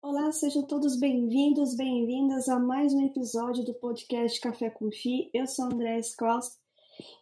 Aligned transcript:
Olá, 0.00 0.30
sejam 0.30 0.64
todos 0.64 0.96
bem-vindos, 1.00 1.74
bem-vindas 1.74 2.48
a 2.48 2.60
mais 2.60 2.94
um 2.94 3.04
episódio 3.04 3.64
do 3.64 3.74
podcast 3.74 4.40
Café 4.40 4.70
com 4.70 4.92
Fi. 4.92 5.28
Eu 5.34 5.48
sou 5.48 5.64
André 5.64 6.00
Costa 6.16 6.67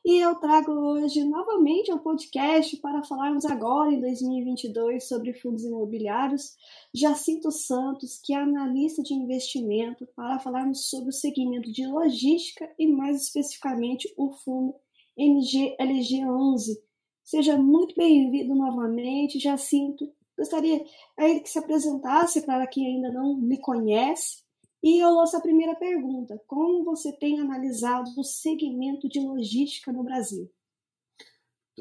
e 0.05 0.19
eu 0.19 0.35
trago 0.37 0.73
hoje 0.73 1.25
novamente 1.25 1.93
um 1.93 1.99
podcast 1.99 2.77
para 2.79 3.03
falarmos 3.03 3.45
agora 3.45 3.93
em 3.93 4.01
2022 4.01 5.07
sobre 5.07 5.35
fundos 5.35 5.65
imobiliários. 5.65 6.55
Jacinto 6.95 7.51
Santos, 7.51 8.21
que 8.23 8.33
é 8.33 8.37
analista 8.37 9.03
de 9.03 9.15
investimento, 9.15 10.07
para 10.15 10.39
falarmos 10.39 10.89
sobre 10.89 11.11
o 11.11 11.13
segmento 11.13 11.71
de 11.73 11.87
logística 11.87 12.73
e 12.79 12.87
mais 12.87 13.23
especificamente 13.23 14.13
o 14.17 14.33
fundo 14.33 14.75
MGLG11. 15.19 16.77
Seja 17.25 17.59
muito 17.59 17.95
bem-vindo 17.97 18.55
novamente, 18.55 19.41
Jacinto. 19.41 20.09
Gostaria 20.39 20.85
aí 21.19 21.41
que 21.41 21.51
se 21.51 21.59
apresentasse 21.59 22.47
para 22.47 22.67
quem 22.67 22.87
ainda 22.87 23.11
não 23.11 23.37
me 23.37 23.59
conhece 23.59 24.46
e 24.87 25.01
eu 25.01 25.13
lanço 25.13 25.37
a 25.37 25.41
primeira 25.41 25.75
pergunta: 25.75 26.41
como 26.47 26.85
você 26.85 27.11
tem 27.11 27.41
analisado 27.41 28.09
o 28.17 28.23
segmento 28.23 29.09
de 29.09 29.19
logística 29.19 29.91
no 29.91 30.05
Brasil? 30.05 30.49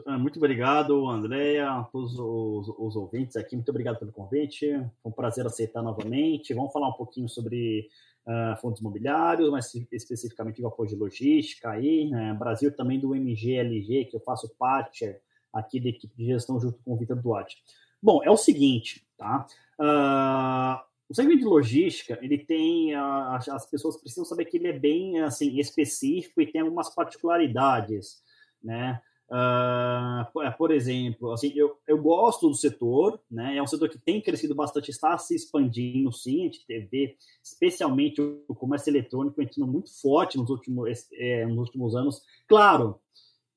Ah, 0.07 0.17
muito 0.17 0.37
obrigado, 0.37 1.07
Andréia, 1.07 1.69
a 1.69 1.83
todos 1.83 2.17
os, 2.17 2.67
os, 2.67 2.95
ouvintes 2.95 3.35
aqui. 3.35 3.55
Muito 3.55 3.69
obrigado 3.69 3.99
pelo 3.99 4.11
convite. 4.11 4.71
Foi 5.03 5.11
um 5.11 5.11
prazer 5.11 5.45
aceitar 5.45 5.83
novamente. 5.83 6.55
Vamos 6.55 6.73
falar 6.73 6.89
um 6.89 6.93
pouquinho 6.93 7.29
sobre 7.29 7.87
uh, 8.25 8.59
fundos 8.59 8.81
imobiliários, 8.81 9.51
mas 9.51 9.71
especificamente 9.91 10.59
do 10.59 10.67
apoio 10.67 10.89
de 10.89 10.95
logística 10.95 11.69
aí. 11.69 12.09
Né? 12.09 12.33
Brasil 12.33 12.75
também 12.75 12.99
do 12.99 13.15
MGLG, 13.15 14.05
que 14.05 14.15
eu 14.15 14.19
faço 14.21 14.49
parte 14.57 15.15
aqui 15.53 15.79
da 15.79 15.89
equipe 15.89 16.17
de 16.17 16.25
gestão 16.25 16.59
junto 16.59 16.79
com 16.83 16.93
o 16.93 16.97
Vitor 16.97 17.21
Duarte. 17.21 17.57
Bom, 18.01 18.23
é 18.23 18.31
o 18.31 18.35
seguinte, 18.35 19.07
tá? 19.15 19.45
Uh, 19.79 20.94
o 21.09 21.13
segmento 21.13 21.39
de 21.39 21.45
logística, 21.45 22.17
ele 22.21 22.37
tem, 22.37 22.95
as 22.95 23.69
pessoas 23.69 23.97
precisam 23.97 24.25
saber 24.25 24.45
que 24.45 24.57
ele 24.57 24.67
é 24.67 24.79
bem, 24.79 25.21
assim, 25.21 25.57
específico 25.59 26.41
e 26.41 26.51
tem 26.51 26.61
algumas 26.61 26.93
particularidades, 26.93 28.23
né? 28.63 28.99
Uh, 29.27 30.51
por 30.55 30.69
exemplo, 30.69 31.31
assim, 31.31 31.51
eu, 31.55 31.77
eu 31.87 31.99
gosto 31.99 32.47
do 32.47 32.53
setor, 32.53 33.19
né? 33.29 33.57
É 33.57 33.61
um 33.61 33.67
setor 33.67 33.89
que 33.89 33.97
tem 33.97 34.21
crescido 34.21 34.53
bastante, 34.53 34.91
está 34.91 35.17
se 35.17 35.35
expandindo, 35.35 36.11
sim. 36.11 36.41
A 36.41 36.43
gente 36.43 36.65
vê, 36.91 37.15
especialmente 37.43 38.21
o 38.21 38.55
comércio 38.55 38.89
eletrônico 38.89 39.41
entrando 39.41 39.71
muito 39.71 39.89
forte 39.99 40.37
nos 40.37 40.49
últimos, 40.49 41.07
é, 41.13 41.45
nos 41.45 41.67
últimos 41.67 41.95
anos. 41.95 42.21
Claro, 42.47 42.99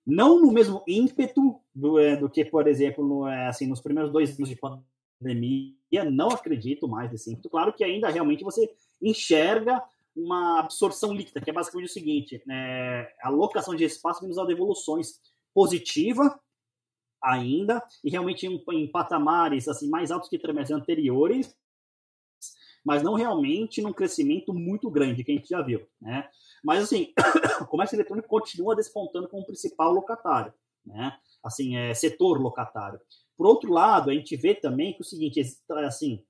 não 0.06 0.40
no 0.40 0.52
mesmo 0.52 0.82
ímpeto 0.88 1.60
do, 1.74 1.98
é, 1.98 2.16
do 2.16 2.30
que, 2.30 2.44
por 2.44 2.66
exemplo, 2.66 3.06
no, 3.06 3.26
é, 3.26 3.48
assim, 3.48 3.66
nos 3.66 3.80
primeiros 3.80 4.10
dois 4.10 4.36
anos 4.36 4.48
de 4.48 4.56
pandemia 4.56 4.97
não 6.10 6.28
acredito 6.28 6.88
mais 6.88 7.10
nesse 7.10 7.32
ímpeto. 7.32 7.50
Claro 7.50 7.72
que 7.72 7.84
ainda 7.84 8.08
realmente 8.08 8.44
você 8.44 8.72
enxerga 9.02 9.82
uma 10.14 10.60
absorção 10.60 11.14
líquida, 11.14 11.40
que 11.40 11.50
é 11.50 11.52
basicamente 11.52 11.90
o 11.90 11.92
seguinte: 11.92 12.42
é, 12.50 13.14
a 13.22 13.28
alocação 13.28 13.74
de 13.74 13.84
espaço 13.84 14.22
menos 14.22 14.38
a 14.38 14.44
devoluções 14.44 15.20
positiva 15.54 16.38
ainda, 17.22 17.82
e 18.04 18.10
realmente 18.10 18.46
em, 18.46 18.62
em 18.72 18.90
patamares 18.90 19.68
assim 19.68 19.88
mais 19.88 20.10
altos 20.10 20.28
que 20.28 20.38
trimestres 20.38 20.78
anteriores, 20.78 21.56
mas 22.84 23.02
não 23.02 23.14
realmente 23.14 23.82
num 23.82 23.92
crescimento 23.92 24.54
muito 24.54 24.90
grande 24.90 25.24
que 25.24 25.32
a 25.32 25.34
gente 25.34 25.48
já 25.48 25.60
viu. 25.62 25.86
Né? 26.00 26.28
Mas 26.62 26.84
assim, 26.84 27.12
o 27.60 27.66
comércio 27.66 27.96
eletrônico 27.96 28.28
continua 28.28 28.76
despontando 28.76 29.28
como 29.28 29.46
principal 29.46 29.92
locatário, 29.92 30.52
né? 30.84 31.16
assim, 31.42 31.76
é, 31.76 31.92
setor 31.94 32.40
locatário. 32.40 33.00
Por 33.38 33.46
outro 33.46 33.72
lado, 33.72 34.10
a 34.10 34.14
gente 34.14 34.36
vê 34.36 34.52
também 34.52 34.92
que 34.92 35.00
o 35.00 35.04
seguinte, 35.04 35.40
assim, 35.86 36.24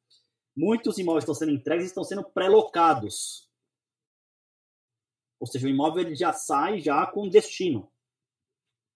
muitos 0.54 0.98
imóveis 0.98 1.24
estão 1.24 1.34
sendo 1.34 1.52
entregues 1.52 1.86
e 1.86 1.88
estão 1.88 2.04
sendo 2.04 2.22
pré-locados. 2.22 3.48
Ou 5.40 5.46
seja, 5.46 5.66
o 5.66 5.70
imóvel 5.70 6.04
ele 6.04 6.14
já 6.14 6.34
sai 6.34 6.80
já 6.80 7.06
com 7.06 7.26
destino 7.26 7.90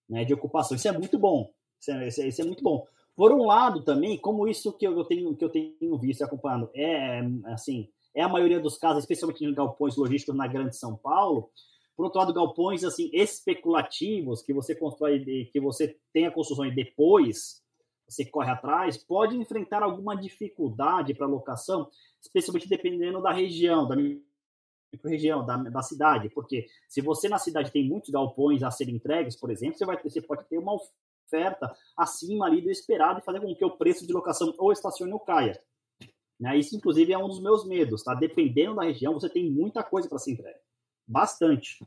né, 0.07 0.27
de 0.27 0.35
ocupação. 0.35 0.77
Isso 0.77 0.87
é 0.87 0.93
muito 0.93 1.19
bom. 1.19 1.55
Isso 1.81 1.91
é, 1.91 2.09
isso 2.09 2.21
é, 2.21 2.29
isso 2.29 2.43
é 2.43 2.45
muito 2.45 2.63
bom. 2.63 2.87
Por 3.17 3.33
um 3.33 3.47
lado, 3.47 3.83
também, 3.83 4.19
como 4.19 4.47
isso 4.47 4.77
que 4.77 4.87
eu 4.87 5.05
tenho, 5.05 5.35
que 5.35 5.45
eu 5.45 5.49
tenho 5.49 5.99
visto 5.99 6.21
e 6.21 6.25
acompanhando 6.25 6.71
é, 6.75 7.23
assim, 7.47 7.89
é 8.15 8.23
a 8.23 8.29
maioria 8.29 8.61
dos 8.61 8.77
casos, 8.77 9.05
especialmente 9.05 9.43
em 9.43 9.55
galpões 9.55 9.97
logísticos 9.97 10.37
na 10.37 10.47
Grande 10.47 10.77
São 10.77 10.97
Paulo, 10.97 11.51
por 11.97 12.05
outro 12.05 12.19
lado, 12.19 12.35
galpões 12.35 12.85
assim 12.85 13.11
especulativos 13.13 14.43
que 14.43 14.53
você 14.53 14.75
constrói, 14.75 15.49
que 15.51 15.61
você 15.61 15.99
tem 16.13 16.27
a 16.27 16.31
construção 16.31 16.67
e 16.67 16.75
depois 16.75 17.62
você 18.09 18.25
corre 18.25 18.51
atrás, 18.51 18.97
pode 18.97 19.37
enfrentar 19.37 19.83
alguma 19.83 20.15
dificuldade 20.17 21.15
para 21.15 21.27
locação, 21.27 21.89
especialmente 22.21 22.69
dependendo 22.69 23.23
da 23.23 23.33
região, 23.33 23.87
da 23.87 23.97
região, 25.05 25.45
da, 25.45 25.57
da 25.57 25.83
cidade, 25.83 26.29
porque 26.31 26.67
se 26.89 27.01
você 27.01 27.29
na 27.29 27.39
cidade 27.39 27.71
tem 27.71 27.89
muitos 27.89 28.11
galpões 28.11 28.63
a 28.63 28.71
serem 28.71 28.97
entregues, 28.97 29.37
por 29.37 29.51
exemplo, 29.51 29.79
você, 29.79 29.87
vai 29.87 30.03
você 30.03 30.21
pode 30.21 30.45
ter 30.45 30.59
uma 30.59 30.75
oferta 30.75 31.75
acima 31.97 32.47
ali 32.47 32.61
do 32.61 32.71
esperado 32.71 33.21
e 33.21 33.25
fazer 33.25 33.41
com 33.41 33.55
que 33.55 33.65
o 33.65 33.77
preço 33.77 34.07
de 34.07 34.13
locação 34.13 34.55
ou 34.59 34.71
estacione 34.71 35.13
ou 35.13 35.21
caia. 35.21 35.59
Né? 36.39 36.59
Isso, 36.59 36.77
inclusive, 36.77 37.13
é 37.13 37.19
um 37.19 37.29
dos 37.29 37.41
meus 37.41 37.65
medos, 37.65 38.03
tá? 38.03 38.15
Dependendo 38.15 38.75
da 38.75 38.83
região, 38.83 39.15
você 39.15 39.29
tem 39.29 39.51
muita 39.51 39.83
coisa 39.83 40.09
para 40.09 40.19
ser 40.19 40.33
entregue. 40.33 40.59
Bastante. 41.07 41.85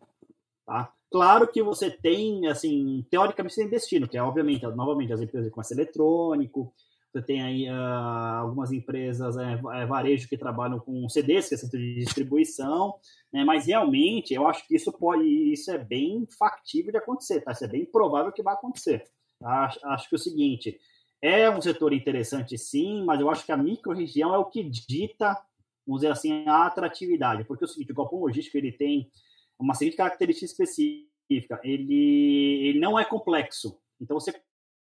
Tá? 0.66 0.92
Claro 1.12 1.48
que 1.48 1.62
você 1.62 1.90
tem, 1.90 2.48
assim, 2.48 3.06
teoricamente, 3.10 3.54
você 3.54 3.62
tem 3.62 3.70
destino, 3.70 4.08
que 4.08 4.18
é, 4.18 4.24
obviamente, 4.24 4.66
novamente, 4.68 5.14
as 5.14 5.22
empresas 5.22 5.46
de 5.48 5.52
comércio 5.52 5.76
eletrônico, 5.76 6.74
você 7.16 7.22
tem 7.22 7.42
aí 7.42 7.70
uh, 7.70 8.42
algumas 8.42 8.74
empresas, 8.74 9.38
é, 9.38 9.86
varejo, 9.86 10.28
que 10.28 10.38
trabalham 10.38 10.80
com 10.80 11.08
CDs, 11.08 11.48
que 11.48 11.56
é 11.56 11.58
centro 11.58 11.80
de 11.80 11.96
distribuição, 11.96 12.96
né? 13.32 13.46
mas 13.46 13.68
realmente 13.68 14.34
eu 14.34 14.46
acho 14.46 14.68
que 14.68 14.76
isso 14.76 14.92
pode, 14.92 15.24
isso 15.24 15.72
é 15.72 15.78
bem 15.78 16.28
factível 16.38 16.92
de 16.92 16.98
acontecer, 16.98 17.40
tá? 17.40 17.54
Isso 17.54 17.64
é 17.64 17.70
bem 17.70 17.86
provável 17.86 18.34
que 18.34 18.44
vai 18.44 18.54
acontecer. 18.54 19.06
Tá? 19.40 19.70
Acho, 19.84 20.10
que 20.10 20.16
é 20.16 20.18
o 20.18 20.20
seguinte, 20.20 20.78
é 21.22 21.50
um 21.50 21.62
setor 21.62 21.94
interessante 21.94 22.58
sim, 22.58 23.06
mas 23.06 23.22
eu 23.22 23.30
acho 23.30 23.46
que 23.46 23.52
a 23.54 23.58
micro-região 23.58 24.36
é 24.36 24.38
o 24.38 24.46
que 24.46 24.62
dita, 24.62 25.38
vamos 25.88 26.02
dizer 26.02 26.12
assim, 26.12 26.46
a 26.50 26.66
atratividade, 26.66 27.46
porque 27.46 27.64
é 27.64 27.68
o 27.68 27.70
seguinte, 27.70 27.94
o 27.94 27.96
galpão 27.96 28.20
logístico, 28.20 28.58
ele 28.58 28.74
tem 28.74 29.10
uma 29.60 29.74
seguinte 29.74 29.98
característica 29.98 30.46
específica, 30.46 31.60
ele, 31.64 32.68
ele 32.68 32.80
não 32.80 33.00
é 33.00 33.06
complexo. 33.06 33.80
Então 34.00 34.20
você 34.20 34.34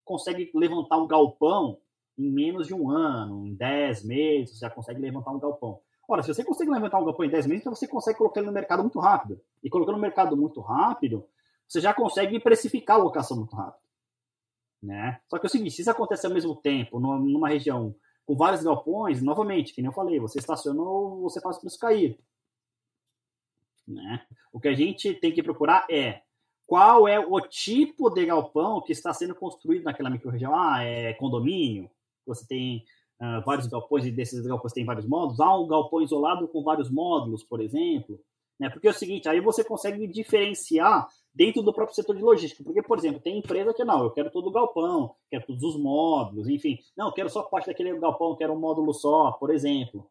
consegue 0.03 0.51
levantar 0.53 0.97
um 0.97 1.07
galpão 1.07 1.79
em 2.17 2.31
menos 2.31 2.67
de 2.67 2.73
um 2.73 2.89
ano, 2.89 3.47
em 3.47 3.55
10 3.55 4.05
meses, 4.05 4.57
você 4.57 4.65
já 4.65 4.69
consegue 4.69 5.01
levantar 5.01 5.31
um 5.31 5.39
galpão. 5.39 5.79
Ora, 6.07 6.21
se 6.21 6.33
você 6.33 6.43
consegue 6.43 6.69
levantar 6.69 6.99
um 6.99 7.05
galpão 7.05 7.25
em 7.25 7.29
10 7.29 7.47
meses, 7.47 7.61
então 7.61 7.73
você 7.73 7.87
consegue 7.87 8.17
colocar 8.17 8.41
ele 8.41 8.47
no 8.47 8.53
mercado 8.53 8.81
muito 8.81 8.99
rápido. 8.99 9.41
E 9.63 9.69
colocando 9.69 9.95
no 9.95 10.01
mercado 10.01 10.35
muito 10.35 10.59
rápido, 10.59 11.25
você 11.67 11.79
já 11.79 11.93
consegue 11.93 12.39
precificar 12.39 12.97
a 12.97 13.03
locação 13.03 13.37
muito 13.37 13.55
rápido. 13.55 13.81
Né? 14.83 15.21
Só 15.29 15.37
que 15.37 15.45
é 15.45 15.47
o 15.47 15.49
seguinte, 15.49 15.71
se 15.71 15.81
isso 15.81 15.91
acontece 15.91 16.25
ao 16.25 16.33
mesmo 16.33 16.55
tempo, 16.55 16.99
numa 16.99 17.47
região 17.47 17.95
com 18.25 18.35
vários 18.35 18.63
galpões, 18.63 19.21
novamente, 19.21 19.73
que 19.73 19.81
nem 19.81 19.89
eu 19.89 19.93
falei, 19.93 20.19
você 20.19 20.39
estacionou, 20.39 21.21
você 21.21 21.39
faz 21.39 21.57
o 21.57 21.61
preço 21.61 21.79
cair. 21.79 22.19
Né? 23.87 24.21
O 24.51 24.59
que 24.59 24.67
a 24.67 24.73
gente 24.73 25.13
tem 25.15 25.31
que 25.31 25.43
procurar 25.43 25.85
é 25.89 26.21
qual 26.65 27.07
é 27.07 27.19
o 27.19 27.39
tipo 27.41 28.09
de 28.09 28.25
galpão 28.25 28.81
que 28.81 28.93
está 28.93 29.13
sendo 29.13 29.35
construído 29.35 29.83
naquela 29.83 30.09
microrregião. 30.09 30.55
Ah, 30.55 30.81
é 30.83 31.13
condomínio, 31.13 31.89
você 32.25 32.47
tem 32.47 32.85
uh, 33.21 33.43
vários 33.45 33.67
galpões 33.67 34.05
e 34.05 34.11
desses 34.11 34.45
galpões 34.45 34.73
tem 34.73 34.85
vários 34.85 35.05
módulos. 35.05 35.39
Há 35.39 35.57
um 35.57 35.67
galpão 35.67 36.01
isolado 36.01 36.47
com 36.47 36.63
vários 36.63 36.89
módulos, 36.89 37.43
por 37.43 37.61
exemplo. 37.61 38.19
Né? 38.59 38.69
Porque 38.69 38.87
é 38.87 38.91
o 38.91 38.93
seguinte, 38.93 39.27
aí 39.27 39.41
você 39.41 39.63
consegue 39.63 40.07
diferenciar 40.07 41.07
dentro 41.33 41.61
do 41.61 41.73
próprio 41.73 41.95
setor 41.95 42.15
de 42.15 42.21
logística. 42.21 42.63
Porque, 42.63 42.81
por 42.81 42.97
exemplo, 42.97 43.19
tem 43.19 43.39
empresa 43.39 43.73
que 43.73 43.83
não, 43.83 44.03
eu 44.03 44.11
quero 44.11 44.31
todo 44.31 44.47
o 44.47 44.51
galpão, 44.51 45.15
quero 45.29 45.45
todos 45.45 45.63
os 45.63 45.75
módulos, 45.75 46.47
enfim. 46.47 46.77
Não, 46.95 47.07
eu 47.07 47.13
quero 47.13 47.29
só 47.29 47.43
parte 47.43 47.67
daquele 47.67 47.97
galpão, 47.99 48.35
quero 48.35 48.53
um 48.53 48.59
módulo 48.59 48.93
só, 48.93 49.31
por 49.31 49.49
exemplo. 49.49 50.09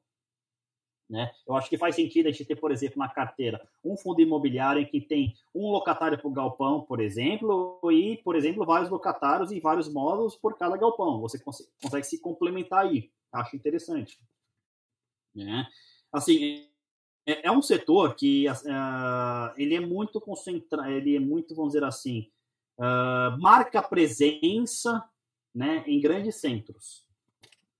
Né? 1.10 1.28
Eu 1.44 1.56
acho 1.56 1.68
que 1.68 1.76
faz 1.76 1.96
sentido 1.96 2.28
a 2.28 2.30
gente 2.30 2.44
ter, 2.44 2.54
por 2.54 2.70
exemplo, 2.70 2.96
na 2.96 3.08
carteira, 3.08 3.60
um 3.84 3.96
fundo 3.96 4.20
imobiliário 4.20 4.80
em 4.80 4.86
que 4.86 5.00
tem 5.00 5.34
um 5.52 5.68
locatário 5.68 6.16
por 6.16 6.30
galpão, 6.30 6.82
por 6.82 7.00
exemplo, 7.00 7.80
e, 7.90 8.18
por 8.18 8.36
exemplo, 8.36 8.64
vários 8.64 8.88
locatários 8.88 9.50
em 9.50 9.58
vários 9.58 9.92
módulos 9.92 10.36
por 10.36 10.56
cada 10.56 10.76
galpão. 10.76 11.20
Você 11.20 11.36
consegue, 11.40 11.68
consegue 11.82 12.06
se 12.06 12.20
complementar 12.20 12.86
aí. 12.86 13.10
Acho 13.32 13.56
interessante. 13.56 14.20
Né? 15.34 15.66
Assim, 16.12 16.68
é, 17.26 17.48
é 17.48 17.50
um 17.50 17.60
setor 17.60 18.14
que 18.14 18.48
uh, 18.48 19.52
ele 19.56 19.74
é 19.74 19.80
muito 19.80 20.20
concentrado, 20.20 20.90
ele 20.90 21.16
é 21.16 21.20
muito, 21.20 21.56
vamos 21.56 21.72
dizer 21.72 21.84
assim, 21.84 22.30
uh, 22.78 23.36
marca 23.40 23.82
presença 23.82 25.04
né, 25.52 25.82
em 25.88 26.00
grandes 26.00 26.36
centros. 26.36 27.04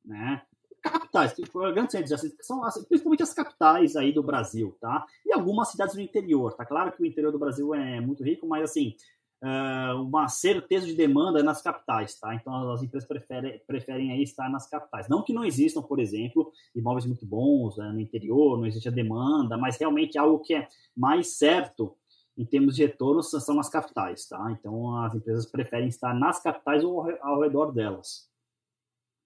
Né? 0.04 0.42
Capitais, 0.80 1.34
grandes 1.72 1.92
centros 1.92 2.34
são 2.40 2.60
principalmente 2.88 3.22
as 3.22 3.34
capitais 3.34 3.96
aí 3.96 4.12
do 4.12 4.22
Brasil, 4.22 4.76
tá? 4.80 5.04
E 5.24 5.32
algumas 5.32 5.68
cidades 5.68 5.94
do 5.94 6.00
interior, 6.00 6.52
tá? 6.54 6.64
Claro 6.64 6.92
que 6.92 7.02
o 7.02 7.06
interior 7.06 7.32
do 7.32 7.38
Brasil 7.38 7.74
é 7.74 8.00
muito 8.00 8.22
rico, 8.22 8.46
mas 8.46 8.64
assim, 8.64 8.94
uh, 9.42 10.02
uma 10.02 10.28
certeza 10.28 10.86
de 10.86 10.94
demanda 10.94 11.40
é 11.40 11.42
nas 11.42 11.62
capitais, 11.62 12.18
tá? 12.18 12.34
Então 12.34 12.72
as 12.72 12.82
empresas 12.82 13.08
preferem, 13.08 13.60
preferem 13.66 14.12
aí 14.12 14.22
estar 14.22 14.48
nas 14.50 14.68
capitais. 14.68 15.08
Não 15.08 15.22
que 15.22 15.32
não 15.32 15.44
existam, 15.44 15.82
por 15.82 15.98
exemplo, 15.98 16.52
imóveis 16.74 17.06
muito 17.06 17.26
bons 17.26 17.76
né, 17.76 17.90
no 17.92 18.00
interior, 18.00 18.58
não 18.58 18.66
existe 18.66 18.88
a 18.88 18.92
demanda, 18.92 19.56
mas 19.56 19.78
realmente 19.78 20.18
algo 20.18 20.38
que 20.40 20.54
é 20.54 20.68
mais 20.96 21.38
certo 21.38 21.96
em 22.36 22.44
termos 22.44 22.76
de 22.76 22.86
retorno 22.86 23.22
são 23.22 23.60
as 23.60 23.68
capitais, 23.68 24.26
tá? 24.26 24.56
Então 24.58 24.96
as 25.04 25.14
empresas 25.14 25.44
preferem 25.44 25.88
estar 25.88 26.14
nas 26.14 26.42
capitais 26.42 26.82
ou 26.84 27.06
ao 27.20 27.40
redor 27.40 27.72
delas. 27.72 28.29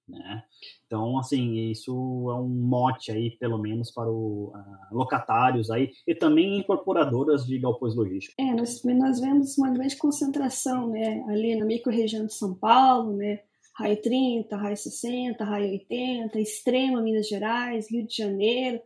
Né? 0.06 0.42
Então, 0.86 1.18
assim, 1.18 1.70
isso 1.70 1.90
é 2.30 2.34
um 2.34 2.48
mote 2.48 3.10
aí, 3.10 3.30
pelo 3.38 3.58
menos, 3.58 3.90
para 3.90 4.10
os 4.10 4.48
uh, 4.48 4.54
locatários 4.92 5.70
aí 5.70 5.90
e 6.06 6.14
também 6.14 6.58
incorporadoras 6.58 7.46
de 7.46 7.58
galpões 7.58 7.94
logísticos. 7.94 8.34
É, 8.38 8.54
nós, 8.54 8.82
nós 8.84 9.20
vemos 9.20 9.56
uma 9.56 9.70
grande 9.70 9.96
concentração, 9.96 10.90
né, 10.90 11.24
ali 11.28 11.56
na 11.56 11.64
micro-região 11.64 12.26
de 12.26 12.34
São 12.34 12.54
Paulo, 12.54 13.16
né, 13.16 13.40
Raio 13.74 14.00
30, 14.00 14.56
Raio 14.56 14.76
60, 14.76 15.42
Raio 15.42 15.70
80, 15.72 16.38
Extrema 16.38 17.00
Minas 17.00 17.26
Gerais, 17.26 17.90
Rio 17.90 18.06
de 18.06 18.16
Janeiro, 18.16 18.80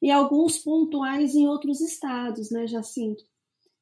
e 0.00 0.10
alguns 0.10 0.58
pontuais 0.58 1.34
em 1.34 1.46
outros 1.46 1.80
estados, 1.80 2.50
né, 2.50 2.66
Jacinto? 2.66 3.22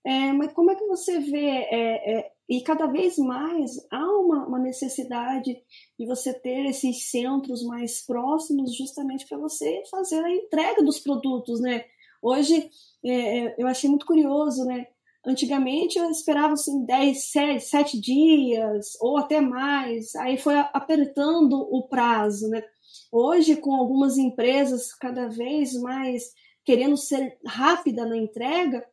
É, 0.04 0.32
mas 0.32 0.52
como 0.52 0.70
é 0.70 0.75
que 0.75 0.87
você 0.87 1.19
vê, 1.19 1.46
é, 1.46 2.19
é, 2.19 2.32
e 2.50 2.61
cada 2.62 2.88
vez 2.88 3.17
mais 3.17 3.76
há 3.93 4.05
uma, 4.19 4.44
uma, 4.44 4.58
necessidade 4.58 5.56
de 5.97 6.05
você 6.05 6.35
ter 6.35 6.67
esses 6.67 7.08
centros 7.08 7.62
mais 7.62 8.05
próximos 8.05 8.76
justamente 8.76 9.25
para 9.29 9.38
você 9.38 9.85
fazer 9.88 10.19
a 10.25 10.35
entrega 10.35 10.82
dos 10.82 10.99
produtos, 10.99 11.61
né? 11.61 11.85
Hoje, 12.20 12.69
é, 13.05 13.38
é, 13.38 13.55
eu 13.56 13.69
achei 13.69 13.88
muito 13.88 14.05
curioso, 14.05 14.64
né? 14.64 14.88
Antigamente 15.25 15.97
eu 15.97 16.11
esperava 16.11 16.55
assim 16.55 16.85
10, 16.85 17.31
7, 17.31 17.64
7 17.64 18.00
dias 18.00 18.97
ou 19.00 19.17
até 19.17 19.41
mais, 19.41 20.17
aí 20.17 20.37
foi 20.37 20.56
apertando 20.56 21.55
o 21.55 21.87
prazo, 21.87 22.49
né? 22.49 22.64
Hoje, 23.12 23.55
com 23.55 23.76
algumas 23.76 24.19
empresas 24.19 24.93
cada 24.93 25.29
vez 25.29 25.75
mais 25.75 26.32
querendo 26.64 26.97
ser 26.97 27.38
rápida 27.47 28.05
na 28.05 28.17
entrega, 28.17 28.85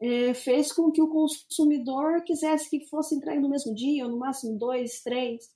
é, 0.00 0.34
fez 0.34 0.72
com 0.72 0.90
que 0.90 1.02
o 1.02 1.08
consumidor 1.08 2.22
quisesse 2.22 2.68
que 2.68 2.86
fosse 2.86 3.14
entregue 3.14 3.40
no 3.40 3.48
mesmo 3.48 3.74
dia, 3.74 4.04
ou 4.04 4.10
no 4.10 4.18
máximo 4.18 4.58
dois, 4.58 5.00
três. 5.02 5.48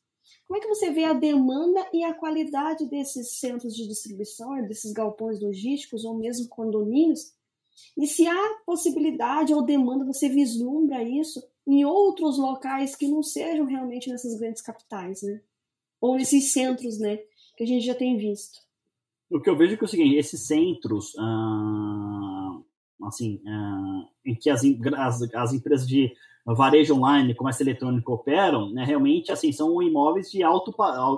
Como 0.46 0.58
é 0.58 0.60
que 0.60 0.68
você 0.68 0.90
vê 0.90 1.04
a 1.04 1.12
demanda 1.12 1.86
e 1.92 2.04
a 2.04 2.14
qualidade 2.14 2.86
desses 2.86 3.38
centros 3.38 3.74
de 3.74 3.86
distribuição, 3.86 4.66
desses 4.66 4.92
galpões 4.92 5.40
logísticos 5.40 6.04
ou 6.04 6.14
mesmo 6.16 6.48
condomínios? 6.48 7.32
E 7.96 8.06
se 8.06 8.26
há 8.26 8.58
possibilidade 8.64 9.52
ou 9.52 9.62
demanda, 9.62 10.04
você 10.04 10.28
vislumbra 10.28 11.02
isso 11.02 11.42
em 11.66 11.84
outros 11.84 12.38
locais 12.38 12.96
que 12.96 13.06
não 13.06 13.22
sejam 13.22 13.66
realmente 13.66 14.08
nessas 14.08 14.38
grandes 14.38 14.62
capitais, 14.62 15.22
né? 15.22 15.40
Ou 16.00 16.16
nesses 16.16 16.52
centros, 16.52 16.98
né? 16.98 17.18
Que 17.56 17.64
a 17.64 17.66
gente 17.66 17.84
já 17.84 17.94
tem 17.94 18.16
visto. 18.16 18.58
O 19.30 19.40
que 19.40 19.50
eu 19.50 19.56
vejo 19.56 19.74
é, 19.74 19.76
que 19.76 19.84
é 19.84 19.86
o 19.86 19.88
seguinte, 19.88 20.16
esses 20.16 20.46
centros, 20.46 21.12
ah, 21.18 22.47
assim, 23.06 23.40
uh, 23.44 24.08
em 24.24 24.34
que 24.34 24.50
as, 24.50 24.62
as, 24.96 25.34
as, 25.34 25.52
empresas 25.52 25.86
de 25.86 26.12
varejo 26.44 26.94
online, 26.94 27.34
comércio 27.34 27.62
eletrônico 27.62 28.12
operam, 28.12 28.70
né, 28.72 28.84
realmente 28.84 29.30
assim 29.30 29.52
são 29.52 29.82
imóveis 29.82 30.30
de 30.30 30.42
alto, 30.42 30.74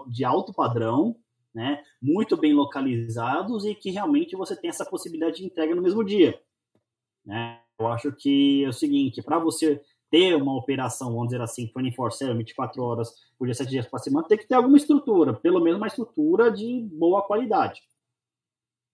de 0.08 0.24
alto 0.24 0.52
padrão, 0.52 1.16
né, 1.54 1.82
muito 2.00 2.36
bem 2.36 2.52
localizados 2.52 3.64
e 3.64 3.74
que 3.74 3.90
realmente 3.90 4.36
você 4.36 4.56
tem 4.56 4.70
essa 4.70 4.84
possibilidade 4.84 5.38
de 5.38 5.44
entrega 5.44 5.74
no 5.74 5.82
mesmo 5.82 6.04
dia. 6.04 6.40
Né? 7.24 7.60
Eu 7.78 7.88
acho 7.88 8.12
que 8.12 8.64
é 8.64 8.68
o 8.68 8.72
seguinte, 8.72 9.22
para 9.22 9.38
você 9.38 9.80
ter 10.10 10.34
uma 10.34 10.56
operação, 10.56 11.12
vamos 11.12 11.28
dizer 11.28 11.40
assim, 11.40 11.70
24/7, 11.72 12.36
24 12.36 12.82
horas 12.82 13.14
por 13.38 13.46
dia, 13.46 13.54
7 13.54 13.70
dias 13.70 13.86
por 13.86 14.00
semana, 14.00 14.26
tem 14.26 14.38
que 14.38 14.46
ter 14.46 14.54
alguma 14.54 14.76
estrutura, 14.76 15.32
pelo 15.34 15.60
menos 15.60 15.78
uma 15.78 15.86
estrutura 15.86 16.50
de 16.50 16.88
boa 16.92 17.22
qualidade. 17.22 17.80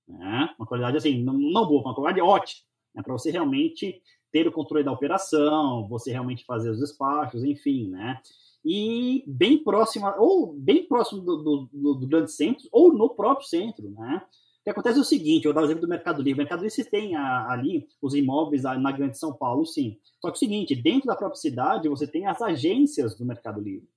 Né? 0.06 0.55
Uma 0.59 0.67
qualidade 0.67 0.99
assim, 0.99 1.23
não 1.23 1.67
boa, 1.67 1.83
uma 1.83 1.94
qualidade 1.94 2.21
ótima 2.21 2.66
né, 2.97 3.03
para 3.03 3.13
você 3.13 3.31
realmente 3.31 4.03
ter 4.33 4.49
o 4.49 4.53
controle 4.53 4.83
da 4.83 4.93
operação, 4.93 5.87
você 5.89 6.11
realmente 6.11 6.45
fazer 6.45 6.71
os 6.71 6.81
despachos, 6.81 7.45
enfim, 7.45 7.91
né? 7.91 8.21
E 8.65 9.23
bem 9.27 9.63
próxima, 9.63 10.17
ou 10.19 10.53
bem 10.55 10.85
próximo 10.89 11.23
do, 11.23 11.37
do, 11.37 11.69
do, 11.73 11.95
do 11.95 12.07
grande 12.07 12.33
centro, 12.33 12.67
ou 12.73 12.93
no 12.93 13.11
próprio 13.11 13.47
centro, 13.47 13.89
né? 13.91 14.23
O 14.25 14.65
que 14.65 14.71
acontece 14.71 14.99
é 14.99 15.01
o 15.01 15.05
seguinte, 15.05 15.45
eu 15.45 15.53
vou 15.53 15.55
dar 15.55 15.61
o 15.61 15.65
exemplo 15.65 15.83
do 15.83 15.89
Mercado 15.89 16.21
Livre. 16.21 16.35
O 16.35 16.39
Mercado 16.39 16.59
Livre 16.63 16.75
você 16.75 16.85
tem 16.85 17.15
a, 17.15 17.49
ali 17.49 17.87
os 18.03 18.15
imóveis 18.15 18.65
na 18.65 18.91
Grande 18.91 19.17
São 19.17 19.33
Paulo, 19.33 19.65
sim. 19.65 19.97
Só 20.21 20.29
que 20.29 20.35
é 20.35 20.39
o 20.39 20.39
seguinte, 20.39 20.75
dentro 20.75 21.07
da 21.07 21.15
própria 21.15 21.41
cidade, 21.41 21.89
você 21.89 22.05
tem 22.05 22.27
as 22.27 22.43
agências 22.43 23.17
do 23.17 23.25
Mercado 23.25 23.61
Livre, 23.61 23.89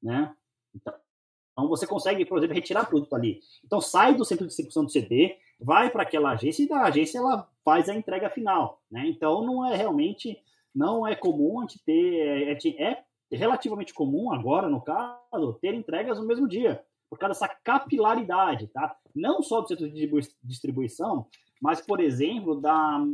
né? 0.00 0.32
Então, 0.72 0.94
então 1.60 1.68
você 1.68 1.86
consegue, 1.86 2.24
por 2.24 2.38
exemplo, 2.38 2.54
retirar 2.54 2.86
produto 2.86 3.14
ali. 3.14 3.40
Então 3.64 3.80
sai 3.80 4.14
do 4.14 4.24
centro 4.24 4.44
de 4.44 4.48
distribuição 4.48 4.84
do 4.84 4.90
CD, 4.90 5.36
vai 5.60 5.90
para 5.90 6.02
aquela 6.02 6.32
agência 6.32 6.62
e 6.62 6.68
da 6.68 6.82
agência 6.82 7.18
ela 7.18 7.48
faz 7.64 7.88
a 7.88 7.94
entrega 7.94 8.30
final, 8.30 8.80
né? 8.90 9.06
Então 9.06 9.44
não 9.44 9.66
é 9.66 9.76
realmente 9.76 10.38
não 10.74 11.06
é 11.06 11.14
comum 11.14 11.60
a 11.60 11.62
gente 11.62 11.84
ter 11.84 12.20
é, 12.20 12.52
é, 12.52 13.04
é 13.30 13.36
relativamente 13.36 13.92
comum 13.92 14.32
agora 14.32 14.68
no 14.68 14.80
caso 14.80 15.58
ter 15.60 15.74
entregas 15.74 16.18
no 16.18 16.26
mesmo 16.26 16.48
dia 16.48 16.82
por 17.10 17.18
causa 17.18 17.34
dessa 17.34 17.48
capilaridade, 17.48 18.68
tá? 18.68 18.96
Não 19.14 19.42
só 19.42 19.60
do 19.60 19.68
setor 19.68 19.90
de 19.90 20.08
distribuição, 20.42 21.26
mas 21.60 21.80
por 21.80 22.00
exemplo 22.00 22.60
da 22.60 23.04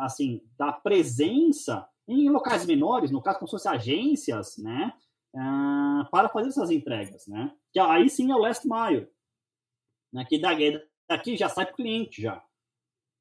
assim 0.00 0.40
da 0.58 0.72
presença 0.72 1.86
em 2.08 2.28
locais 2.28 2.66
menores, 2.66 3.10
no 3.10 3.22
caso 3.22 3.38
como 3.38 3.48
se 3.48 3.52
fossem 3.52 3.72
agências, 3.72 4.56
né? 4.58 4.92
Uh, 5.34 6.04
para 6.10 6.28
fazer 6.28 6.48
essas 6.48 6.70
entregas, 6.70 7.26
né? 7.26 7.54
Que 7.72 7.80
aí 7.80 8.08
sim 8.10 8.30
é 8.30 8.34
o 8.34 8.38
last 8.38 8.68
mile, 8.68 9.08
né? 10.12 10.26
Que 10.28 10.38
daqui 10.38 11.36
já 11.36 11.48
sai 11.48 11.64
para 11.64 11.72
o 11.72 11.76
cliente 11.76 12.20
já. 12.20 12.42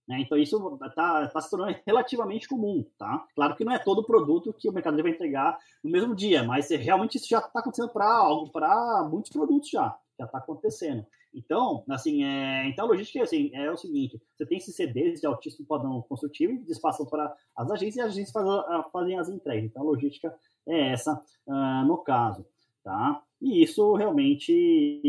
Né? 0.07 0.19
Então 0.19 0.37
isso 0.37 0.77
está 0.83 1.27
tá 1.29 1.41
se 1.41 1.49
tornando 1.49 1.77
relativamente 1.85 2.47
comum, 2.47 2.85
tá? 2.97 3.25
Claro 3.33 3.55
que 3.55 3.63
não 3.63 3.71
é 3.71 3.79
todo 3.79 4.03
produto 4.03 4.53
que 4.53 4.67
o 4.67 4.73
mercado 4.73 5.01
vai 5.01 5.11
entregar 5.11 5.57
no 5.81 5.89
mesmo 5.89 6.13
dia, 6.13 6.43
mas 6.43 6.69
realmente 6.69 7.15
isso 7.15 7.29
já 7.29 7.39
está 7.39 7.59
acontecendo 7.59 7.89
para 7.89 8.05
algo, 8.05 8.51
para 8.51 9.07
muitos 9.09 9.31
produtos 9.31 9.69
já, 9.69 9.97
já 10.19 10.25
está 10.25 10.39
acontecendo. 10.39 11.05
Então, 11.33 11.85
assim, 11.89 12.25
é, 12.25 12.67
então 12.67 12.85
a 12.85 12.89
logística 12.89 13.19
é, 13.19 13.21
assim, 13.21 13.51
é 13.53 13.71
o 13.71 13.77
seguinte: 13.77 14.21
você 14.35 14.45
tem 14.45 14.57
esses 14.57 14.75
CDs 14.75 15.21
de 15.21 15.27
altíssimo 15.27 15.65
padrão 15.65 16.01
construtivo, 16.01 16.61
eles 16.65 16.79
passam 16.79 17.05
para 17.05 17.33
as 17.55 17.71
agências 17.71 17.95
e 17.95 18.01
as 18.01 18.07
agências 18.07 18.33
fazem, 18.33 18.91
fazem 18.91 19.17
as 19.17 19.29
entregas. 19.29 19.63
Então 19.63 19.81
a 19.81 19.85
logística 19.85 20.37
é 20.67 20.91
essa 20.91 21.21
uh, 21.47 21.85
no 21.85 21.97
caso, 21.97 22.45
tá? 22.83 23.21
E 23.41 23.63
isso 23.63 23.95
realmente 23.95 25.01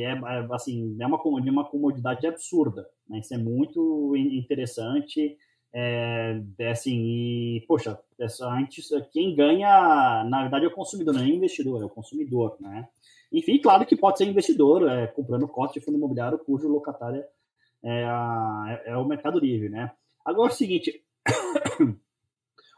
é, 0.00 0.10
é 0.10 0.48
assim, 0.50 0.96
é 1.00 1.06
uma, 1.06 1.22
uma 1.22 1.64
comodidade 1.64 2.26
absurda. 2.26 2.88
Né? 3.08 3.20
Isso 3.20 3.32
é 3.34 3.38
muito 3.38 4.16
interessante. 4.16 5.36
É, 5.72 6.42
é 6.58 6.70
assim, 6.70 6.98
e, 7.00 7.64
poxa, 7.66 7.98
essa, 8.18 8.50
quem 9.12 9.34
ganha, 9.34 10.24
na 10.24 10.42
verdade, 10.42 10.64
é 10.64 10.68
o 10.68 10.74
consumidor, 10.74 11.14
não 11.14 11.22
é 11.22 11.24
o 11.24 11.28
investidor, 11.28 11.80
é 11.80 11.84
o 11.86 11.88
consumidor, 11.88 12.56
né? 12.60 12.88
Enfim, 13.32 13.58
claro 13.58 13.86
que 13.86 13.96
pode 13.96 14.18
ser 14.18 14.26
investidor, 14.26 14.86
é, 14.86 15.06
comprando 15.06 15.48
cote 15.48 15.74
de 15.74 15.84
fundo 15.84 15.96
imobiliário 15.96 16.38
cujo 16.38 16.68
locatário 16.68 17.24
é, 17.82 18.04
a, 18.04 18.82
é, 18.84 18.96
o 18.96 19.06
Mercado 19.06 19.38
Livre, 19.38 19.70
né? 19.70 19.90
Agora 20.24 20.50
é 20.50 20.52
o 20.52 20.54
seguinte, 20.54 21.02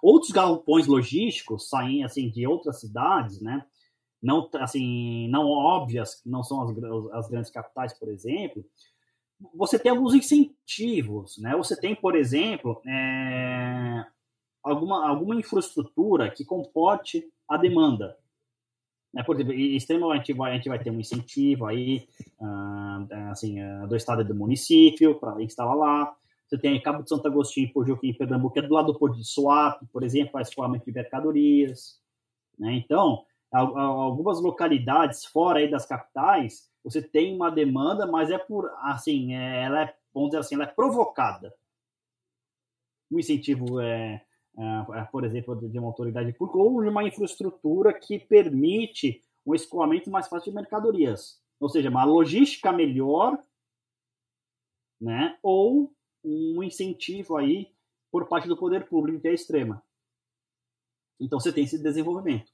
outros 0.04 0.30
galpões 0.30 0.86
logísticos 0.86 1.68
saem, 1.68 2.04
assim, 2.04 2.28
de 2.30 2.46
outras 2.46 2.80
cidades, 2.80 3.40
né? 3.40 3.64
não 4.24 4.48
assim 4.54 5.28
não 5.28 5.46
óbvias, 5.50 6.22
não 6.24 6.42
são 6.42 6.62
as, 6.62 6.70
as 7.12 7.28
grandes 7.28 7.50
capitais, 7.50 7.92
por 7.92 8.08
exemplo, 8.08 8.64
você 9.54 9.78
tem 9.78 9.90
alguns 9.90 10.14
incentivos, 10.14 11.36
né? 11.38 11.54
Você 11.56 11.78
tem, 11.78 11.94
por 11.94 12.16
exemplo, 12.16 12.80
é, 12.86 14.06
alguma, 14.62 15.06
alguma 15.06 15.36
infraestrutura 15.36 16.30
que 16.30 16.44
comporte 16.44 17.22
a 17.46 17.58
demanda. 17.58 18.16
Né? 19.12 19.22
Por 19.22 19.36
exemplo, 19.36 19.52
extremamente 19.52 20.32
a 20.32 20.52
gente 20.54 20.68
vai, 20.68 20.82
ter 20.82 20.90
um 20.90 21.00
incentivo 21.00 21.66
aí, 21.66 22.06
uh, 22.40 23.30
assim, 23.30 23.60
uh, 23.62 23.86
do 23.86 23.96
estado 23.96 24.22
e 24.22 24.24
do 24.24 24.34
município 24.34 25.14
para 25.16 25.42
instalar 25.42 25.76
lá. 25.76 26.16
Você 26.46 26.58
tem 26.58 26.80
Cabo 26.82 27.02
de 27.02 27.08
Santo 27.08 27.26
Agostinho, 27.26 27.72
Pojuque, 27.72 28.08
em 28.08 28.14
Pernambuco, 28.14 28.54
que 28.54 28.60
é 28.60 28.62
do 28.62 28.74
lado 28.74 28.92
do 28.92 28.98
Porto 28.98 29.16
de 29.16 29.24
Suape, 29.24 29.86
por 29.86 30.02
exemplo, 30.02 30.32
faz 30.32 30.48
escoamento 30.48 30.84
de 30.84 30.92
mercadorias. 30.92 32.00
Né? 32.58 32.74
Então, 32.74 33.24
algumas 33.50 34.40
localidades 34.40 35.24
fora 35.24 35.60
aí 35.60 35.70
das 35.70 35.86
capitais, 35.86 36.70
você 36.82 37.00
tem 37.00 37.34
uma 37.34 37.50
demanda, 37.50 38.06
mas 38.06 38.30
é 38.30 38.38
por, 38.38 38.70
assim, 38.82 39.34
é, 39.34 39.62
ela 39.62 39.82
é, 39.82 39.94
vamos 40.12 40.30
dizer 40.30 40.40
assim, 40.40 40.54
ela 40.54 40.64
é 40.64 40.68
provocada. 40.68 41.54
Um 43.10 43.18
incentivo 43.18 43.80
é, 43.80 44.22
é, 44.58 45.00
é, 45.00 45.04
por 45.04 45.24
exemplo, 45.24 45.56
de 45.56 45.78
uma 45.78 45.88
autoridade 45.88 46.32
pública 46.32 46.58
ou 46.58 46.82
de 46.82 46.88
uma 46.88 47.04
infraestrutura 47.04 47.92
que 47.92 48.18
permite 48.18 49.22
um 49.46 49.54
escoamento 49.54 50.10
mais 50.10 50.28
fácil 50.28 50.50
de 50.50 50.56
mercadorias. 50.56 51.40
ou 51.60 51.68
seja, 51.68 51.88
uma 51.88 52.04
logística 52.04 52.72
melhor, 52.72 53.38
né? 55.00 55.38
Ou 55.42 55.92
um 56.24 56.62
incentivo 56.62 57.36
aí 57.36 57.70
por 58.10 58.26
parte 58.26 58.48
do 58.48 58.56
poder 58.56 58.86
público 58.86 59.20
que 59.20 59.28
é 59.28 59.34
extrema. 59.34 59.82
Então 61.20 61.38
você 61.38 61.52
tem 61.52 61.64
esse 61.64 61.82
desenvolvimento. 61.82 62.50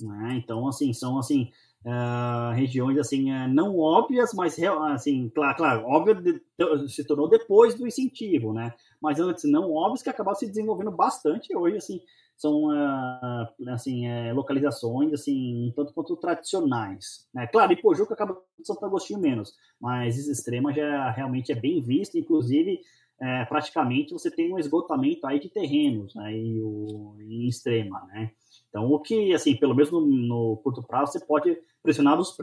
Né? 0.00 0.36
Então, 0.36 0.66
assim, 0.66 0.92
são 0.92 1.18
assim 1.18 1.52
uh, 1.84 2.52
regiões 2.54 2.98
assim 2.98 3.32
uh, 3.32 3.48
não 3.48 3.78
óbvias, 3.78 4.32
mas 4.34 4.58
assim, 4.92 5.30
claro, 5.34 5.56
claro, 5.56 5.86
óbvio 5.86 6.40
se 6.88 7.04
tornou 7.04 7.28
depois 7.28 7.74
do 7.74 7.86
incentivo, 7.86 8.52
né? 8.52 8.72
Mas 9.00 9.20
antes 9.20 9.44
não 9.44 9.72
óbvios 9.72 10.02
que 10.02 10.10
acabaram 10.10 10.36
se 10.36 10.46
desenvolvendo 10.46 10.90
bastante 10.90 11.54
hoje 11.56 11.76
assim 11.76 12.00
são 12.36 12.64
uh, 12.64 13.70
assim 13.70 14.04
localizações 14.32 15.12
assim 15.12 15.72
tanto 15.76 15.92
quanto 15.92 16.16
tradicionais, 16.16 17.28
né? 17.32 17.46
Claro, 17.46 17.72
e 17.72 17.80
Pojuca 17.80 18.14
acaba 18.14 18.36
Santo 18.62 18.84
Agostinho 18.84 19.20
menos, 19.20 19.54
mas 19.80 20.16
Extrema 20.16 20.72
já 20.72 21.10
realmente 21.10 21.52
é 21.52 21.54
bem 21.54 21.80
visto, 21.80 22.18
inclusive 22.18 22.80
é, 23.20 23.44
praticamente 23.44 24.12
você 24.12 24.30
tem 24.30 24.52
um 24.52 24.58
esgotamento 24.58 25.26
aí 25.26 25.38
de 25.38 25.48
terrenos 25.48 26.14
né, 26.14 26.36
e 26.36 26.60
o, 26.60 27.16
em 27.20 27.46
extrema, 27.46 28.04
né? 28.06 28.32
Então, 28.74 28.90
o 28.92 28.98
que, 28.98 29.32
assim, 29.32 29.56
pelo 29.56 29.72
menos 29.72 29.92
no, 29.92 30.00
no 30.00 30.56
curto 30.56 30.82
prazo, 30.82 31.12
você 31.12 31.24
pode 31.24 31.56
pressionar 31.80 32.18
os 32.18 32.36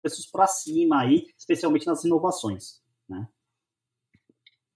preços 0.00 0.24
para 0.24 0.46
cima 0.46 1.02
aí, 1.02 1.26
especialmente 1.36 1.86
nas 1.86 2.02
inovações, 2.04 2.80
né? 3.06 3.28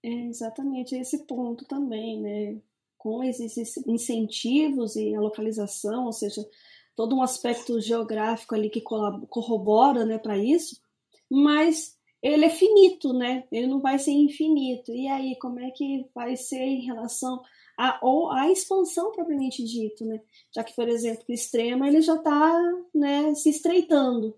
É 0.03 0.27
exatamente 0.27 0.93
esse 0.95 1.25
ponto 1.25 1.65
também, 1.65 2.21
né? 2.21 2.61
Com 2.95 3.23
esses 3.23 3.75
incentivos 3.87 4.95
e 4.95 5.15
a 5.15 5.19
localização, 5.19 6.05
ou 6.05 6.13
seja, 6.13 6.47
todo 6.95 7.15
um 7.15 7.23
aspecto 7.23 7.81
geográfico 7.81 8.53
ali 8.53 8.69
que 8.69 8.81
corrobora, 8.81 10.05
né, 10.05 10.19
para 10.19 10.37
isso, 10.37 10.79
mas 11.27 11.97
ele 12.21 12.45
é 12.45 12.49
finito, 12.49 13.13
né? 13.13 13.45
Ele 13.51 13.65
não 13.65 13.81
vai 13.81 13.97
ser 13.97 14.11
infinito. 14.11 14.91
E 14.91 15.07
aí, 15.07 15.35
como 15.39 15.59
é 15.59 15.71
que 15.71 16.05
vai 16.13 16.35
ser 16.35 16.61
em 16.61 16.85
relação 16.85 17.41
a, 17.77 17.99
ou 18.01 18.31
a 18.31 18.51
expansão 18.51 19.11
propriamente 19.11 19.63
dito, 19.63 20.05
né? 20.05 20.21
Já 20.53 20.63
que, 20.63 20.75
por 20.75 20.87
exemplo, 20.87 21.23
o 21.27 21.33
extrema 21.33 21.87
ele 21.87 22.01
já 22.01 22.15
está 22.15 22.61
né, 22.93 23.33
se 23.35 23.49
estreitando. 23.49 24.35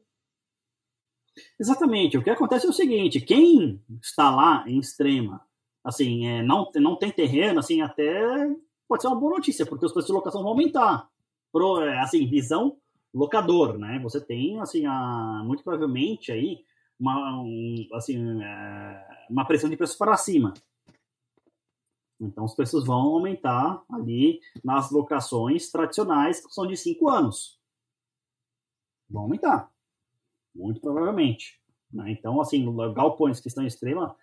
Exatamente. 1.59 2.17
O 2.17 2.23
que 2.23 2.29
acontece 2.29 2.65
é 2.65 2.69
o 2.69 2.73
seguinte: 2.73 3.21
quem 3.21 3.81
está 4.01 4.33
lá 4.33 4.63
em 4.67 4.79
extrema, 4.79 5.41
assim, 5.83 6.27
é, 6.27 6.43
não, 6.43 6.69
não 6.75 6.95
tem 6.95 7.11
terreno, 7.11 7.59
assim, 7.59 7.81
até 7.81 8.23
pode 8.87 9.01
ser 9.01 9.07
uma 9.07 9.19
boa 9.19 9.35
notícia, 9.35 9.65
porque 9.65 9.85
os 9.85 9.91
preços 9.91 10.07
de 10.07 10.13
locação 10.13 10.41
vão 10.41 10.51
aumentar. 10.51 11.09
Pro, 11.51 11.81
é, 11.81 11.99
assim, 11.99 12.27
visão 12.27 12.77
locador, 13.13 13.77
né? 13.77 13.99
Você 14.03 14.19
tem, 14.19 14.59
assim, 14.59 14.85
a, 14.85 15.41
muito 15.45 15.63
provavelmente 15.63 16.31
aí 16.31 16.59
uma, 16.99 17.41
um, 17.41 17.87
assim, 17.93 18.41
é, 18.41 19.07
uma 19.29 19.45
pressão 19.45 19.69
de 19.69 19.77
preços 19.77 19.95
para 19.95 20.17
cima. 20.17 20.53
Então, 22.19 22.45
os 22.45 22.55
preços 22.55 22.85
vão 22.85 23.01
aumentar 23.01 23.83
ali 23.89 24.39
nas 24.63 24.89
locações 24.91 25.69
tradicionais, 25.69 26.45
que 26.45 26.53
são 26.53 26.65
de 26.65 26.77
cinco 26.77 27.09
anos. 27.09 27.59
Vão 29.09 29.23
aumentar, 29.23 29.69
muito 30.53 30.79
provavelmente. 30.79 31.59
Né? 31.91 32.11
Então, 32.11 32.39
assim, 32.39 32.65
galpões 32.93 33.39
que 33.39 33.47
estão 33.47 33.63
em 33.63 33.67
extrema, 33.67 34.15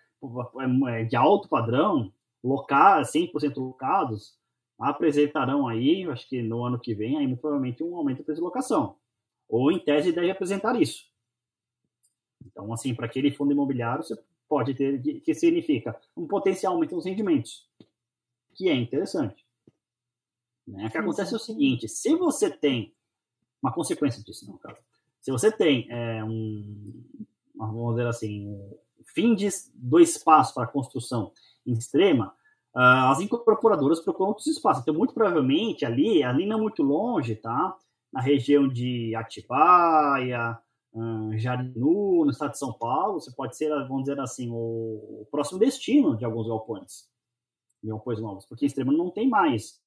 é, 0.89 1.03
de 1.03 1.15
alto 1.15 1.47
padrão, 1.47 2.11
locar, 2.43 3.01
100% 3.03 3.57
locados, 3.57 4.37
apresentarão 4.79 5.67
aí, 5.67 6.03
acho 6.09 6.27
que 6.27 6.41
no 6.41 6.65
ano 6.65 6.79
que 6.79 6.93
vem, 6.93 7.17
aí, 7.17 7.27
muito 7.27 7.41
provavelmente 7.41 7.83
um 7.83 7.95
aumento 7.95 8.17
do 8.17 8.23
preço 8.23 8.41
de 8.41 8.45
locação. 8.45 8.97
Ou, 9.47 9.71
em 9.71 9.79
tese, 9.79 10.11
deve 10.11 10.31
apresentar 10.31 10.79
isso. 10.81 11.05
Então, 12.45 12.73
assim, 12.73 12.93
para 12.93 13.05
aquele 13.05 13.31
fundo 13.31 13.51
imobiliário, 13.51 14.03
você 14.03 14.15
pode 14.47 14.73
ter, 14.73 15.01
que 15.21 15.33
significa 15.33 15.99
um 16.15 16.27
potencial 16.27 16.73
aumento 16.73 16.95
nos 16.95 17.05
rendimentos, 17.05 17.67
que 18.53 18.69
é 18.69 18.75
interessante. 18.75 19.45
Né? 20.67 20.87
O 20.87 20.91
que 20.91 20.97
acontece 20.97 21.33
é 21.33 21.37
o 21.37 21.39
seguinte, 21.39 21.87
se 21.87 22.15
você 22.15 22.49
tem 22.49 22.93
uma 23.61 23.73
consequência 23.73 24.23
disso, 24.23 24.45
no 24.45 24.57
caso, 24.57 24.77
se 25.21 25.31
você 25.31 25.51
tem 25.51 25.87
é, 25.89 26.23
um, 26.23 27.03
vamos 27.55 27.95
dizer 27.95 28.07
assim, 28.07 28.47
um 28.47 28.77
fim 29.13 29.35
de, 29.35 29.47
do 29.73 29.99
espaço 29.99 30.53
para 30.53 30.67
construção 30.67 31.31
em 31.65 31.73
extrema, 31.73 32.33
uh, 32.75 33.09
as 33.11 33.19
incorporadoras 33.21 33.99
procuram 33.99 34.29
outros 34.29 34.47
espaços. 34.47 34.81
Então, 34.81 34.93
muito 34.93 35.13
provavelmente, 35.13 35.85
ali, 35.85 36.23
ali 36.23 36.45
não 36.45 36.59
muito 36.59 36.83
longe, 36.83 37.35
tá? 37.35 37.75
Na 38.11 38.21
região 38.21 38.67
de 38.67 39.15
Atibaia, 39.15 40.57
uh, 40.93 41.37
Jarinu, 41.37 42.25
no 42.25 42.31
estado 42.31 42.51
de 42.51 42.59
São 42.59 42.73
Paulo, 42.73 43.19
você 43.19 43.31
pode 43.31 43.57
ser, 43.57 43.69
vamos 43.87 44.03
dizer 44.03 44.19
assim, 44.19 44.49
o, 44.51 45.27
próximo 45.31 45.59
destino 45.59 46.15
de 46.15 46.25
alguns 46.25 46.47
galpões, 46.47 47.09
galpões 47.83 48.19
novos, 48.21 48.45
porque 48.45 48.65
Extrema 48.65 48.93
não 48.93 49.09
tem 49.09 49.27
mais. 49.27 49.81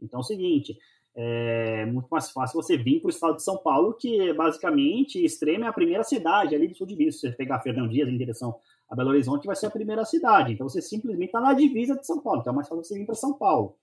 Então 0.00 0.20
é 0.20 0.22
o 0.22 0.26
seguinte, 0.26 0.78
é 1.14 1.84
muito 1.86 2.08
mais 2.08 2.30
fácil 2.30 2.62
você 2.62 2.76
vir 2.76 3.00
para 3.00 3.08
o 3.08 3.10
estado 3.10 3.36
de 3.36 3.42
São 3.42 3.58
Paulo, 3.58 3.94
que 3.94 4.32
basicamente 4.32 5.22
Extrema 5.22 5.66
é 5.66 5.68
a 5.68 5.72
primeira 5.72 6.04
cidade 6.04 6.54
ali 6.54 6.68
do 6.68 6.76
sul 6.76 6.86
de 6.86 6.96
Minas. 6.96 7.16
Se 7.16 7.28
você 7.28 7.36
pegar 7.36 7.60
Fernão 7.60 7.88
Dias 7.88 8.08
em 8.08 8.16
direção 8.16 8.58
a 8.88 8.96
Belo 8.96 9.10
Horizonte, 9.10 9.46
vai 9.46 9.56
ser 9.56 9.66
a 9.66 9.70
primeira 9.70 10.04
cidade. 10.04 10.52
Então 10.52 10.68
você 10.68 10.80
simplesmente 10.80 11.28
está 11.28 11.40
na 11.40 11.52
divisa 11.52 11.96
de 11.96 12.06
São 12.06 12.20
Paulo. 12.20 12.40
Então 12.40 12.52
é 12.52 12.56
mais 12.56 12.68
fácil 12.68 12.84
você 12.84 12.98
vir 12.98 13.06
para 13.06 13.14
São 13.14 13.34
Paulo 13.34 13.76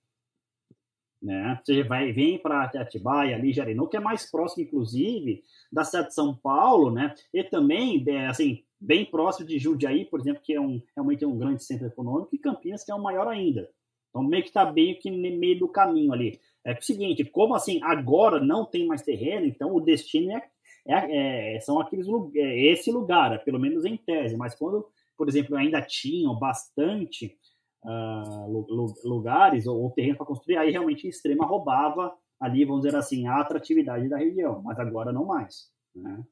né? 1.22 1.60
Você 1.64 1.82
vai 1.82 2.12
vem 2.12 2.38
para 2.38 2.64
Atibaia, 2.64 3.36
ali 3.36 3.52
Jarinu, 3.52 3.88
que 3.88 3.96
é 3.96 4.00
mais 4.00 4.30
próximo, 4.30 4.62
inclusive, 4.62 5.42
da 5.70 5.84
cidade 5.84 6.08
de 6.08 6.14
São 6.14 6.34
Paulo, 6.34 6.90
né? 6.90 7.14
E 7.32 7.42
também, 7.44 8.04
é, 8.06 8.26
assim, 8.26 8.62
bem 8.80 9.04
próximo 9.04 9.46
de 9.46 9.58
Jundiaí, 9.58 10.04
por 10.04 10.20
exemplo, 10.20 10.42
que 10.42 10.54
é 10.54 10.60
um 10.60 10.80
realmente 10.94 11.24
é 11.24 11.26
um 11.26 11.38
grande 11.38 11.64
centro 11.64 11.86
econômico, 11.86 12.34
e 12.34 12.38
Campinas, 12.38 12.84
que 12.84 12.92
é 12.92 12.94
o 12.94 13.02
maior 13.02 13.26
ainda. 13.26 13.68
Então, 14.10 14.22
meio 14.22 14.42
que 14.42 14.48
está 14.48 14.70
meio 14.72 14.98
que 14.98 15.10
no 15.10 15.38
meio 15.38 15.58
do 15.58 15.68
caminho 15.68 16.12
ali. 16.12 16.40
É, 16.64 16.72
é 16.72 16.78
o 16.78 16.82
seguinte, 16.82 17.24
como 17.24 17.54
assim 17.54 17.80
agora 17.82 18.40
não 18.40 18.64
tem 18.64 18.86
mais 18.86 19.02
terreno, 19.02 19.46
então 19.46 19.74
o 19.74 19.80
destino 19.80 20.32
é, 20.32 20.42
é, 20.86 21.56
é 21.56 21.60
são 21.60 21.80
aqueles 21.80 22.06
é 22.34 22.72
esse 22.72 22.90
lugar, 22.90 23.42
pelo 23.44 23.58
menos 23.58 23.84
em 23.84 23.96
tese. 23.96 24.36
Mas 24.36 24.54
quando, 24.54 24.86
por 25.16 25.28
exemplo, 25.28 25.56
ainda 25.56 25.82
tinham 25.82 26.38
bastante 26.38 27.36
uh, 27.84 28.66
lugares 29.04 29.66
ou, 29.66 29.82
ou 29.82 29.90
terreno 29.90 30.16
para 30.16 30.26
construir, 30.26 30.56
aí 30.56 30.70
realmente 30.70 31.06
Extrema 31.06 31.46
roubava 31.46 32.16
ali, 32.40 32.64
vamos 32.64 32.82
dizer 32.82 32.96
assim, 32.96 33.26
a 33.26 33.40
atratividade 33.40 34.08
da 34.08 34.16
região, 34.16 34.62
mas 34.62 34.78
agora 34.78 35.12
não 35.12 35.24
mais. 35.24 35.70
Né? 35.94 36.24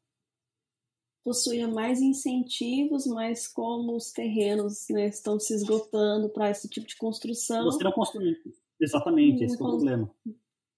Possuía 1.24 1.66
mais 1.66 2.00
incentivos, 2.00 3.06
mas 3.06 3.48
como 3.48 3.96
os 3.96 4.12
terrenos 4.12 4.86
né, 4.90 5.08
estão 5.08 5.40
se 5.40 5.54
esgotando 5.54 6.28
para 6.28 6.50
esse 6.50 6.68
tipo 6.68 6.86
de 6.86 6.96
construção. 6.96 7.64
Você 7.64 7.82
não 7.82 7.92
construir. 7.92 8.38
Exatamente, 8.80 9.44
esse 9.44 9.54
é 9.54 9.56
o 9.56 9.58
problema. 9.58 10.10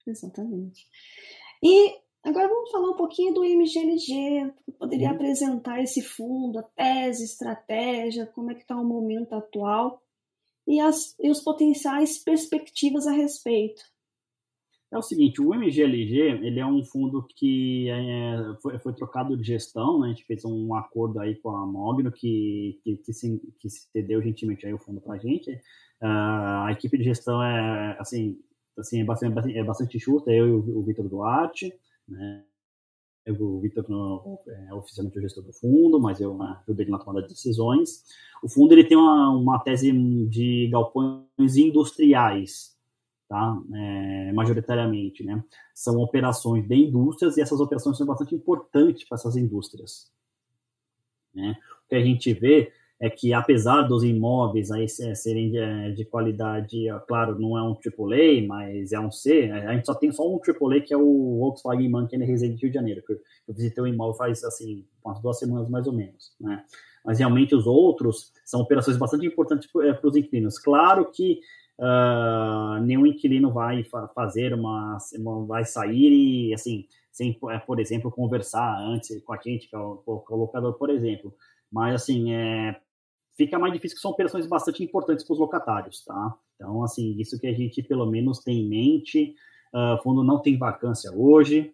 Exatamente. 0.07 0.87
E 1.63 1.95
agora 2.25 2.49
vamos 2.49 2.71
falar 2.71 2.91
um 2.91 2.97
pouquinho 2.97 3.35
do 3.35 3.45
MGLG. 3.45 4.55
Poderia 4.79 5.09
uhum. 5.09 5.15
apresentar 5.15 5.83
esse 5.83 6.01
fundo, 6.01 6.59
a 6.59 6.63
tese, 6.63 7.25
estratégia, 7.25 8.27
como 8.27 8.51
é 8.51 8.55
que 8.55 8.63
está 8.63 8.77
o 8.77 8.85
momento 8.85 9.35
atual 9.35 10.03
e, 10.69 10.79
as, 10.79 11.17
e 11.19 11.31
os 11.31 11.41
potenciais 11.41 12.19
perspectivas 12.23 13.07
a 13.07 13.13
respeito. 13.13 13.83
É 14.91 14.97
o 14.97 15.03
seguinte, 15.03 15.41
o 15.41 15.55
MGLG 15.55 16.47
ele 16.47 16.61
é 16.61 16.67
um 16.67 16.83
fundo 16.83 17.27
que 17.37 17.91
é, 17.91 18.55
foi, 18.63 18.79
foi, 18.79 18.95
trocado 18.95 19.37
de 19.37 19.47
gestão, 19.47 20.01
né? 20.01 20.07
a 20.07 20.11
gente 20.11 20.25
fez 20.25 20.45
um 20.47 20.75
acordo 20.75 21.21
aí 21.21 21.35
com 21.37 21.51
a 21.51 21.67
Mogno 21.67 22.11
que, 22.11 22.79
que, 22.83 22.97
que, 22.97 23.13
se, 23.13 23.39
que 23.59 23.69
se 23.69 23.87
cedeu 23.91 24.23
gentilmente 24.23 24.67
aí 24.67 24.73
o 24.73 24.79
fundo 24.79 25.01
para 25.01 25.15
a 25.15 25.19
gente. 25.19 25.51
Uh, 26.01 26.65
a 26.65 26.73
equipe 26.73 26.97
de 26.97 27.05
gestão 27.05 27.43
é 27.43 27.97
assim, 27.99 28.39
assim 28.79 29.01
é 29.03 29.05
bastante, 29.05 29.59
é 29.59 29.65
bastante 29.65 30.01
chuta, 30.01 30.31
eu 30.31 30.49
e 30.49 30.53
o, 30.53 30.79
o 30.79 30.83
Vitor 30.83 31.07
Duarte, 31.07 31.71
né? 32.09 32.45
O 33.33 33.61
Vitor 33.61 33.85
é 34.47 34.75
oficialmente 34.75 35.19
o 35.19 35.23
gestor 35.23 35.45
do 35.45 35.53
fundo, 35.53 36.01
mas 36.01 36.21
eu 36.21 36.37
né, 36.37 36.59
ajudei 36.63 36.85
ele 36.85 36.93
na 36.93 36.99
tomada 36.99 37.23
de 37.23 37.35
decisões. 37.35 38.05
O 38.43 38.49
fundo 38.49 38.73
ele 38.73 38.85
tem 38.85 38.97
uma, 38.97 39.31
uma 39.31 39.59
tese 39.59 39.93
de 40.29 40.69
galpões 40.71 41.57
industriais, 41.57 42.77
tá? 43.29 43.61
É, 43.75 44.33
majoritariamente, 44.33 45.25
né? 45.25 45.45
São 45.75 45.99
operações 45.99 46.67
de 46.67 46.75
indústrias 46.75 47.37
e 47.37 47.41
essas 47.41 47.61
operações 47.61 47.97
são 47.97 48.07
bastante 48.07 48.35
importantes 48.35 49.07
para 49.07 49.17
essas 49.17 49.37
indústrias. 49.37 50.11
Né? 51.35 51.57
O 51.85 51.89
que 51.89 51.95
a 51.95 52.01
gente 52.01 52.33
vê 52.33 52.73
é 53.01 53.09
que 53.09 53.33
apesar 53.33 53.83
dos 53.83 54.03
imóveis 54.03 54.71
aí 54.73 54.89
serem 54.89 55.51
de, 55.51 55.95
de, 55.95 56.05
qualidade, 56.05 56.87
claro, 57.07 57.39
não 57.39 57.57
é 57.57 57.63
um 57.63 57.75
AAA, 57.75 58.47
mas 58.47 58.93
é 58.93 58.99
um 58.99 59.11
C, 59.11 59.51
a 59.51 59.73
gente 59.75 59.87
só 59.87 59.95
tem 59.95 60.11
só 60.11 60.29
um 60.29 60.39
AAA 60.39 60.81
que 60.81 60.93
é 60.93 60.97
o 60.97 61.39
Volkswagen 61.39 61.89
Mansion 61.89 62.19
Residente 62.19 62.63
Rio 62.63 62.71
de 62.71 62.75
Janeiro, 62.75 63.03
que 63.07 63.13
eu 63.13 63.55
visitei 63.55 63.83
o 63.83 63.87
imóvel 63.87 64.15
faz, 64.15 64.43
assim, 64.43 64.85
umas 65.05 65.21
duas 65.21 65.39
semanas 65.39 65.69
mais 65.69 65.87
ou 65.87 65.93
menos, 65.93 66.35
né? 66.41 66.65
Mas 67.05 67.21
realmente 67.21 67.55
os 67.55 67.67
outros 67.67 68.33
são 68.45 68.61
operações 68.61 68.97
bastante 68.97 69.27
importantes 69.27 69.71
para 69.71 70.07
os 70.07 70.17
inquilinos. 70.17 70.59
Claro 70.59 71.11
que 71.11 71.41
uh, 71.79 72.83
nenhum 72.83 73.07
inquilino 73.07 73.53
vai 73.53 73.85
fazer 74.15 74.53
uma, 74.53 74.99
vai 75.47 75.65
sair 75.65 76.51
e, 76.51 76.53
assim, 76.53 76.87
sem, 77.11 77.39
é, 77.51 77.59
por 77.59 77.81
exemplo, 77.81 78.11
conversar 78.11 78.79
antes 78.81 79.23
com 79.23 79.33
a 79.33 79.39
gente, 79.43 79.69
que 79.69 79.77
é 79.77 79.79
o, 79.79 79.97
colocador, 79.97 80.75
por 80.75 80.91
exemplo. 80.91 81.33
Mas, 81.71 82.03
assim, 82.03 82.33
é, 82.33 82.79
fica 83.39 83.59
mais 83.59 83.73
difícil, 83.73 83.97
que 83.97 84.03
são 84.03 84.11
operações 84.11 84.47
bastante 84.47 84.83
importantes 84.83 85.25
para 85.25 85.33
os 85.33 85.39
locatários, 85.39 86.05
tá? 86.05 86.35
Então, 86.57 86.83
assim, 86.83 87.15
isso 87.19 87.39
que 87.39 87.47
a 87.47 87.53
gente, 87.55 87.81
pelo 87.83 88.05
menos, 88.05 88.41
tem 88.41 88.65
em 88.65 88.69
mente. 88.69 89.35
Uh, 89.73 90.03
fundo 90.03 90.25
não 90.25 90.41
tem 90.41 90.59
vacância 90.59 91.13
hoje, 91.15 91.73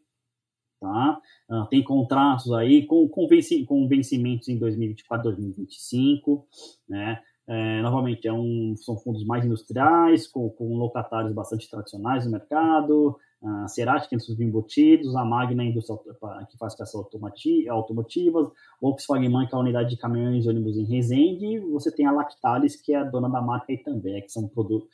tá? 0.78 1.18
Uh, 1.48 1.66
tem 1.68 1.82
contratos 1.82 2.52
aí 2.52 2.86
com, 2.86 3.08
com, 3.08 3.26
venci, 3.26 3.64
com 3.64 3.88
vencimentos 3.88 4.48
em 4.48 4.58
2024, 4.58 5.24
2025, 5.24 6.46
né? 6.86 7.22
É, 7.46 7.82
novamente, 7.82 8.26
é 8.26 8.32
um, 8.32 8.74
são 8.74 8.96
fundos 8.96 9.24
mais 9.24 9.44
industriais, 9.44 10.26
com, 10.26 10.48
com 10.48 10.78
locatários 10.78 11.32
bastante 11.32 11.68
tradicionais 11.68 12.24
no 12.24 12.32
mercado, 12.32 13.18
a 13.44 13.68
Cerati, 13.68 14.08
é 14.10 14.14
indústria 14.14 14.44
embutidos, 14.44 15.14
a 15.14 15.24
Magna, 15.24 15.64
que 15.70 16.58
faz 16.58 16.74
peças 16.74 16.94
automotivas, 16.94 18.50
Volkswagen, 18.80 19.46
que 19.46 19.54
é 19.54 19.58
a 19.58 19.60
unidade 19.60 19.90
de 19.90 19.98
caminhões 19.98 20.46
e 20.46 20.48
ônibus 20.48 20.78
em 20.78 20.84
Resende, 20.84 21.46
e 21.46 21.60
você 21.60 21.94
tem 21.94 22.06
a 22.06 22.12
Lactalis, 22.12 22.76
que 22.76 22.94
é 22.94 22.96
a 22.96 23.04
dona 23.04 23.28
da 23.28 23.42
marca 23.42 23.66
aí 23.68 23.76
também, 23.76 24.22
que 24.22 24.32
são, 24.32 24.48
produto, 24.48 24.88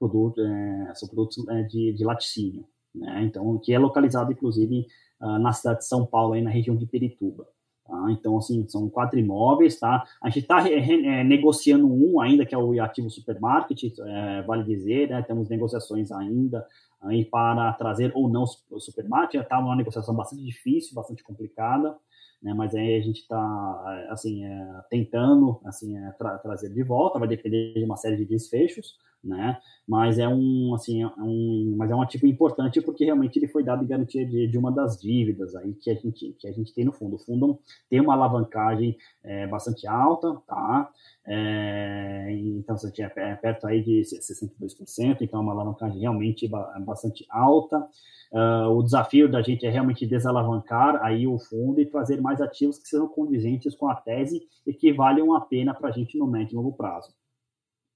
produto, 0.00 0.40
é, 0.40 0.94
são 0.94 1.08
produtos 1.08 1.46
é, 1.48 1.62
de, 1.62 1.92
de 1.92 2.04
laticínio, 2.04 2.66
né? 2.92 3.22
então, 3.22 3.56
que 3.58 3.72
é 3.72 3.78
localizado, 3.78 4.32
inclusive, 4.32 4.86
uh, 5.20 5.38
na 5.38 5.52
cidade 5.52 5.78
de 5.78 5.86
São 5.86 6.04
Paulo, 6.04 6.34
aí 6.34 6.42
na 6.42 6.50
região 6.50 6.74
de 6.74 6.86
Perituba. 6.86 7.46
Tá? 7.86 8.06
Então, 8.10 8.38
assim, 8.38 8.66
são 8.66 8.88
quatro 8.88 9.18
imóveis, 9.18 9.78
tá? 9.78 10.04
A 10.22 10.30
gente 10.30 10.44
está 10.44 10.66
é, 10.68 11.22
negociando 11.22 11.86
um 11.86 12.18
ainda, 12.18 12.46
que 12.46 12.54
é 12.54 12.58
o 12.58 12.82
ativo 12.82 13.10
supermarket, 13.10 13.82
é, 13.98 14.42
vale 14.42 14.64
dizer, 14.64 15.10
né? 15.10 15.20
Temos 15.22 15.50
negociações 15.50 16.10
ainda 16.10 16.66
aí 17.04 17.24
para 17.24 17.72
trazer 17.74 18.12
ou 18.14 18.28
não 18.28 18.44
o 18.70 18.80
supermarket. 18.80 19.42
Está 19.42 19.58
uma 19.58 19.76
negociação 19.76 20.14
bastante 20.14 20.42
difícil, 20.42 20.94
bastante 20.94 21.22
complicada, 21.22 21.96
né? 22.42 22.52
Mas 22.54 22.74
aí 22.74 22.96
a 22.96 23.00
gente 23.00 23.20
está, 23.20 24.06
assim, 24.10 24.44
é, 24.44 24.82
tentando, 24.90 25.60
assim, 25.64 25.96
é, 25.96 26.10
tra 26.12 26.38
trazer 26.38 26.70
de 26.72 26.82
volta. 26.82 27.18
Vai 27.18 27.28
depender 27.28 27.74
de 27.74 27.84
uma 27.84 27.96
série 27.96 28.16
de 28.16 28.24
desfechos, 28.24 28.96
né? 29.24 29.58
Mas 29.86 30.18
é 30.18 30.28
um, 30.28 30.74
assim, 30.74 31.02
é 31.02 31.06
um, 31.18 31.74
mas 31.76 31.90
é 31.90 31.94
um 31.94 32.02
ativo 32.02 32.26
importante 32.26 32.80
porque 32.80 33.04
realmente 33.04 33.38
ele 33.38 33.48
foi 33.48 33.62
dado 33.64 33.82
em 33.82 33.86
garantia 33.86 34.26
de, 34.26 34.46
de, 34.46 34.58
uma 34.58 34.70
das 34.70 35.00
dívidas 35.00 35.54
aí 35.56 35.74
que 35.74 35.90
a 35.90 35.94
gente 35.94 36.36
que 36.38 36.46
a 36.48 36.52
gente 36.52 36.72
tem 36.74 36.84
no 36.84 36.92
fundo. 36.92 37.16
O 37.16 37.18
fundo 37.18 37.58
tem 37.88 38.00
uma 38.00 38.14
alavancagem 38.14 38.96
é, 39.22 39.46
bastante 39.46 39.86
alta, 39.86 40.34
tá? 40.46 40.90
É, 41.26 42.28
então 42.30 42.76
você 42.76 42.90
tinha 42.90 43.10
é 43.16 43.34
perto 43.36 43.66
aí 43.66 43.82
de 43.82 44.02
62%, 44.02 45.18
então 45.20 45.40
é 45.40 45.42
uma 45.42 45.52
alavancagem 45.52 46.00
realmente 46.00 46.48
bastante 46.84 47.26
alta. 47.30 47.86
Uh, 48.32 48.68
o 48.70 48.82
desafio 48.82 49.30
da 49.30 49.40
gente 49.42 49.64
é 49.64 49.70
realmente 49.70 50.04
desalavancar 50.04 51.00
aí 51.04 51.24
o 51.24 51.38
fundo 51.38 51.80
e 51.80 51.86
trazer 51.86 52.20
mais 52.20 52.40
ativos 52.40 52.78
que 52.78 52.88
sejam 52.88 53.06
condizentes 53.06 53.76
com 53.76 53.88
a 53.88 53.94
tese 53.94 54.42
e 54.66 54.74
que 54.74 54.92
valham 54.92 55.32
a 55.34 55.40
pena 55.40 55.72
para 55.72 55.90
a 55.90 55.92
gente 55.92 56.18
no 56.18 56.26
médio 56.26 56.54
e 56.54 56.56
longo 56.56 56.72
prazo. 56.72 57.14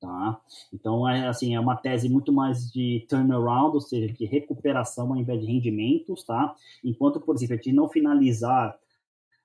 Tá? 0.01 0.41
Então, 0.73 1.09
é 1.09 1.27
assim, 1.27 1.57
é 1.57 1.61
uma 1.61 1.77
tese 1.77 2.09
muito 2.09 2.33
mais 2.33 2.71
de 2.71 3.05
turnaround, 3.09 3.75
ou 3.75 3.81
seja, 3.81 4.13
de 4.13 4.25
recuperação 4.25 5.13
ao 5.13 5.17
invés 5.17 5.41
de 5.41 5.47
rendimentos, 5.47 6.23
tá? 6.23 6.55
Enquanto, 6.85 7.21
por 7.21 7.35
exemplo, 7.35 7.55
a 7.55 7.57
gente 7.57 7.73
não 7.73 7.89
finalizar 7.89 8.79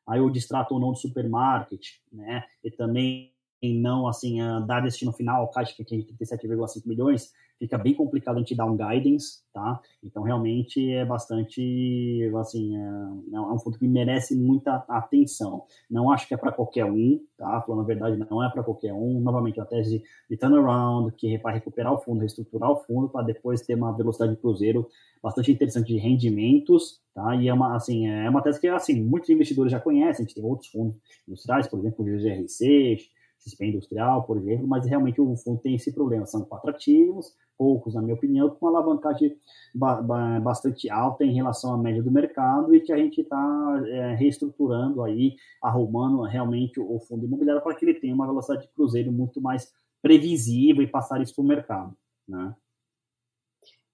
aí 0.06 0.22
o 0.22 0.30
distrato 0.30 0.76
ou 0.76 0.80
não 0.80 0.92
do 0.92 0.98
supermarket, 0.98 1.96
né? 2.12 2.44
E 2.64 2.70
também 2.70 3.33
não, 3.72 4.08
assim, 4.08 4.40
dar 4.68 4.82
destino 4.82 5.14
final 5.14 5.42
ao 5.42 5.52
caixa, 5.52 5.74
que 5.76 5.82
é 5.82 5.86
37,5 5.86 6.88
milhões, 6.88 7.32
fica 7.60 7.78
bem 7.78 7.94
complicado 7.94 8.36
a 8.36 8.40
gente 8.40 8.56
dar 8.56 8.66
um 8.66 8.76
guidance, 8.76 9.42
tá? 9.54 9.80
Então, 10.04 10.24
realmente 10.24 10.92
é 10.92 11.06
bastante, 11.06 12.30
assim, 12.38 12.76
é, 12.76 13.36
é 13.36 13.40
um 13.40 13.60
fundo 13.60 13.78
que 13.78 13.88
merece 13.88 14.36
muita 14.36 14.84
atenção. 14.88 15.64
Não 15.90 16.12
acho 16.12 16.28
que 16.28 16.34
é 16.34 16.38
para 16.38 16.52
qualquer 16.52 16.86
um, 16.86 17.22
tá? 17.38 17.62
Falando 17.62 17.82
a 17.82 17.86
verdade, 17.86 18.18
não 18.30 18.44
é 18.44 18.50
para 18.50 18.64
qualquer 18.64 18.94
um. 18.94 19.22
Novamente, 19.22 19.62
a 19.62 19.66
tese 19.66 20.04
de 20.30 20.38
turnaround, 20.38 21.14
que 21.14 21.36
é 21.36 21.38
para 21.38 21.54
recuperar 21.54 21.94
o 21.94 21.98
fundo, 21.98 22.20
reestruturar 22.20 22.70
o 22.70 22.76
fundo, 22.76 23.08
para 23.08 23.26
depois 23.26 23.62
ter 23.62 23.76
uma 23.76 23.96
velocidade 23.96 24.34
de 24.34 24.42
cruzeiro 24.42 24.88
bastante 25.22 25.52
interessante 25.52 25.88
de 25.88 25.98
rendimentos, 25.98 27.00
tá? 27.14 27.34
E 27.36 27.48
é 27.48 27.54
uma, 27.54 27.76
assim, 27.76 28.08
é 28.08 28.30
uma 28.30 28.42
tese 28.42 28.60
que, 28.60 28.68
assim, 28.68 29.02
muitos 29.02 29.30
investidores 29.30 29.72
já 29.72 29.80
conhecem, 29.80 30.26
a 30.26 30.28
gente 30.28 30.36
tem 30.36 30.44
outros 30.44 30.70
fundos 30.70 30.98
industriais, 31.26 31.68
por 31.68 31.80
exemplo, 31.80 32.04
o 32.04 32.18
GRC, 32.18 32.98
XP 33.46 33.66
Industrial, 33.66 34.24
por 34.24 34.38
exemplo, 34.38 34.68
mas 34.68 34.86
realmente 34.86 35.20
o 35.20 35.36
fundo 35.36 35.60
tem 35.62 35.76
esse 35.76 35.92
problema. 35.92 36.26
São 36.26 36.46
quatro 36.46 36.70
ativos, 36.70 37.36
poucos, 37.58 37.94
na 37.94 38.02
minha 38.02 38.16
opinião, 38.16 38.50
com 38.50 38.66
uma 38.66 38.78
alavancagem 38.78 39.36
ba 39.74 40.02
bastante 40.42 40.90
alta 40.90 41.24
em 41.24 41.34
relação 41.34 41.74
à 41.74 41.78
média 41.78 42.02
do 42.02 42.12
mercado 42.12 42.76
e 42.76 42.82
que 42.82 42.92
a 42.92 42.98
gente 42.98 43.22
está 43.22 43.84
é, 43.88 44.16
reestruturando 44.16 45.04
aí, 45.04 45.36
arrumando 45.62 46.22
realmente 46.24 46.80
o 46.80 47.00
fundo 47.00 47.26
imobiliário 47.26 47.62
para 47.62 47.76
que 47.76 47.86
ele 47.86 48.00
tenha 48.00 48.14
uma 48.14 48.28
velocidade 48.28 48.64
de 48.64 48.74
cruzeiro 48.74 49.12
muito 49.12 49.42
mais 49.42 49.72
previsível 50.02 50.84
e 50.84 50.88
passar 50.88 51.22
isso 51.22 51.36
para 51.36 51.44
o 51.44 51.48
mercado, 51.48 51.96
né? 52.28 52.56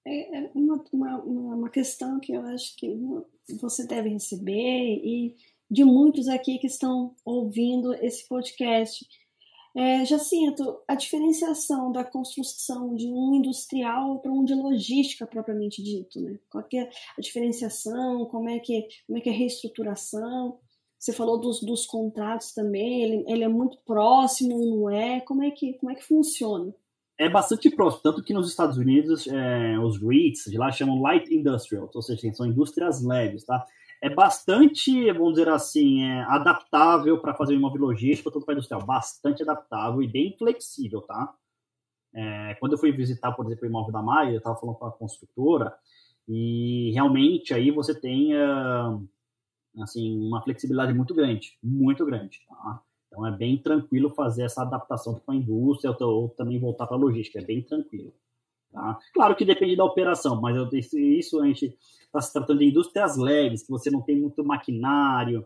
É, 0.05 0.37
é 0.37 0.51
uma, 0.55 0.83
uma, 0.91 1.17
uma 1.19 1.69
questão 1.69 2.19
que 2.19 2.33
eu 2.33 2.41
acho 2.41 2.75
que 2.77 2.97
você 3.59 3.85
deve 3.85 4.09
receber 4.09 5.01
e 5.03 5.35
de 5.69 5.83
muitos 5.83 6.27
aqui 6.27 6.57
que 6.57 6.65
estão 6.65 7.13
ouvindo 7.23 7.93
esse 7.93 8.27
podcast 8.27 9.05
é, 9.75 10.03
Jacinto, 10.03 10.79
a 10.87 10.95
diferenciação 10.95 11.91
da 11.91 12.03
construção 12.03 12.95
de 12.95 13.07
um 13.07 13.35
industrial 13.35 14.19
para 14.19 14.31
um 14.31 14.43
de 14.43 14.55
logística 14.55 15.27
propriamente 15.27 15.83
dito, 15.83 16.19
né? 16.19 16.39
Qual 16.49 16.63
é 16.73 16.89
a 17.17 17.21
diferenciação, 17.21 18.25
como 18.25 18.49
é 18.49 18.59
que, 18.59 18.87
como 19.05 19.17
é, 19.17 19.21
que 19.21 19.29
é 19.29 19.31
a 19.31 19.35
reestruturação? 19.35 20.57
Você 20.97 21.13
falou 21.13 21.39
dos, 21.39 21.61
dos 21.61 21.85
contratos 21.85 22.51
também, 22.51 23.03
ele, 23.03 23.25
ele 23.27 23.43
é 23.43 23.47
muito 23.47 23.77
próximo, 23.85 24.57
não 24.57 24.89
é? 24.89 25.21
Como 25.21 25.43
é 25.43 25.51
que, 25.51 25.73
como 25.73 25.91
é 25.91 25.95
que 25.95 26.03
funciona? 26.03 26.73
É 27.17 27.29
bastante 27.29 27.69
próximo, 27.69 28.01
tanto 28.01 28.23
que 28.23 28.33
nos 28.33 28.49
Estados 28.49 28.77
Unidos 28.77 29.27
é, 29.27 29.77
os 29.79 30.01
REITs 30.01 30.45
de 30.49 30.57
lá 30.57 30.71
chamam 30.71 31.01
Light 31.01 31.29
Industrial, 31.33 31.89
ou 31.93 32.01
seja, 32.01 32.31
são 32.33 32.45
indústrias 32.45 33.03
leves, 33.03 33.43
tá? 33.43 33.65
É 34.01 34.09
bastante, 34.09 35.11
vamos 35.11 35.33
dizer 35.33 35.49
assim, 35.49 36.03
é, 36.03 36.21
adaptável 36.23 37.19
para 37.19 37.33
fazer 37.33 37.53
imóvel 37.53 37.81
logístico, 37.81 38.31
tanto 38.31 38.45
para 38.45 38.53
industrial, 38.53 38.85
bastante 38.85 39.43
adaptável 39.43 40.01
e 40.01 40.07
bem 40.07 40.35
flexível, 40.37 41.01
tá? 41.01 41.33
É, 42.13 42.55
quando 42.55 42.73
eu 42.73 42.77
fui 42.77 42.91
visitar, 42.91 43.31
por 43.33 43.45
exemplo, 43.45 43.65
o 43.65 43.69
imóvel 43.69 43.91
da 43.91 44.01
Maia, 44.01 44.31
eu 44.31 44.37
estava 44.37 44.55
falando 44.59 44.77
com 44.77 44.85
a 44.85 44.91
construtora, 44.91 45.75
e 46.27 46.91
realmente 46.93 47.53
aí 47.53 47.71
você 47.71 47.99
tem, 47.99 48.33
uh, 48.35 49.07
assim, 49.81 50.17
uma 50.27 50.41
flexibilidade 50.41 50.93
muito 50.93 51.13
grande, 51.13 51.57
muito 51.61 52.05
grande, 52.05 52.39
tá? 52.47 52.81
Então 53.07 53.25
é 53.25 53.31
bem 53.35 53.57
tranquilo 53.57 54.11
fazer 54.11 54.43
essa 54.43 54.61
adaptação 54.61 55.15
para 55.15 55.33
a 55.33 55.37
indústria 55.37 55.95
ou 55.99 56.29
também 56.29 56.59
voltar 56.59 56.87
para 56.87 56.95
a 56.95 56.99
logística, 56.99 57.39
é 57.39 57.43
bem 57.43 57.61
tranquilo. 57.63 58.13
Tá? 58.71 58.97
Claro 59.13 59.35
que 59.35 59.45
depende 59.45 59.75
da 59.75 59.83
operação, 59.83 60.39
mas 60.39 60.55
eu, 60.55 60.69
isso 60.71 61.41
a 61.41 61.45
gente 61.47 61.75
está 62.05 62.21
se 62.21 62.33
tratando 62.33 62.59
de 62.59 62.65
indústrias 62.65 63.17
leves, 63.17 63.63
que 63.63 63.71
você 63.71 63.89
não 63.89 64.01
tem 64.01 64.19
muito 64.19 64.43
maquinário, 64.43 65.45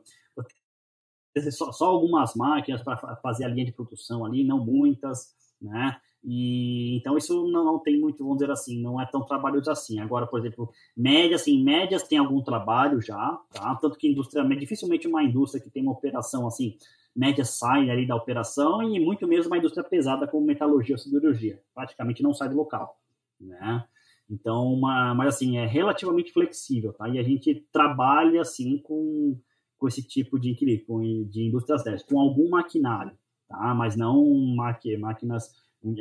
só, 1.52 1.72
só 1.72 1.86
algumas 1.86 2.36
máquinas 2.36 2.84
para 2.84 2.98
fazer 3.18 3.46
a 3.46 3.48
linha 3.48 3.66
de 3.66 3.72
produção 3.72 4.26
ali, 4.26 4.44
não 4.44 4.64
muitas, 4.64 5.34
né? 5.62 5.98
E 6.24 6.96
então 6.98 7.18
isso 7.18 7.48
não, 7.52 7.66
não, 7.66 7.80
tem 7.80 8.00
muito, 8.00 8.24
vamos 8.24 8.38
dizer 8.38 8.52
assim, 8.52 8.82
não 8.82 9.02
é 9.02 9.06
tão 9.06 9.26
trabalhoso 9.26 9.70
assim. 9.70 10.00
Agora, 10.00 10.26
por 10.26 10.40
exemplo, 10.40 10.72
médias, 10.96 11.42
assim, 11.42 11.62
médias 11.62 12.04
tem 12.04 12.18
algum 12.18 12.42
trabalho 12.42 13.02
já, 13.02 13.38
tá? 13.52 13.76
Tanto 13.76 13.98
que 13.98 14.08
indústria, 14.08 14.44
dificilmente 14.58 15.08
uma 15.08 15.24
indústria 15.24 15.62
que 15.62 15.70
tem 15.70 15.84
uma 15.84 15.92
operação 15.92 16.48
assim, 16.48 16.78
média 17.16 17.44
sai 17.44 17.90
ali 17.90 18.08
da 18.08 18.16
operação 18.16 18.82
e 18.82 19.00
muito 19.00 19.28
menos 19.28 19.48
uma 19.48 19.58
indústria 19.58 19.84
pesada 19.84 20.26
como 20.28 20.46
metalurgia 20.46 20.96
ou 20.96 21.00
siderurgia. 21.00 21.62
Praticamente 21.74 22.24
não 22.24 22.34
sai 22.34 22.48
do 22.48 22.56
local, 22.56 22.98
né? 23.44 23.86
Então, 24.30 24.74
uma, 24.74 25.14
mas 25.14 25.36
assim, 25.36 25.58
é 25.58 25.66
relativamente 25.66 26.32
flexível, 26.32 26.94
tá? 26.94 27.08
E 27.10 27.20
a 27.20 27.24
gente 27.24 27.68
trabalha, 27.72 28.42
assim, 28.42 28.78
com, 28.80 29.38
com 29.78 29.88
esse 29.88 30.02
tipo 30.02 30.40
de 30.40 30.52
equilíbrio, 30.52 31.26
de 31.26 31.48
indústrias 31.48 31.84
leves, 31.86 32.04
com 32.04 32.20
algum 32.20 32.50
maquinário, 32.50 33.12
tá? 33.48 33.74
Mas 33.76 33.96
não 33.96 34.26
máquinas, 34.56 35.52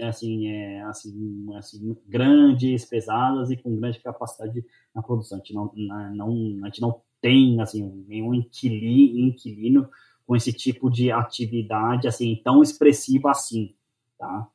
assim, 0.03 0.49
é, 0.49 0.83
assim, 0.83 1.47
assim, 1.57 1.97
grandes, 2.09 2.85
pesadas 2.85 3.51
e 3.51 3.57
com 3.57 3.77
grande 3.77 4.01
capacidade 4.01 4.65
na 4.95 5.03
produção. 5.03 5.39
A 5.39 5.41
gente 5.41 5.55
não, 5.55 5.73
não, 6.15 6.65
a 6.65 6.67
gente 6.67 6.81
não 6.81 7.03
tem, 7.21 7.61
assim, 7.61 8.05
nenhum 8.09 8.35
inquilino, 8.35 9.29
inquilino 9.29 9.89
com 10.27 10.37
esse 10.37 10.53
tipo 10.53 10.89
de 10.91 11.11
atividade, 11.11 12.09
assim, 12.09 12.41
tão 12.43 12.63
expressiva 12.63 13.31
assim, 13.31 13.75
tá? 14.19 14.49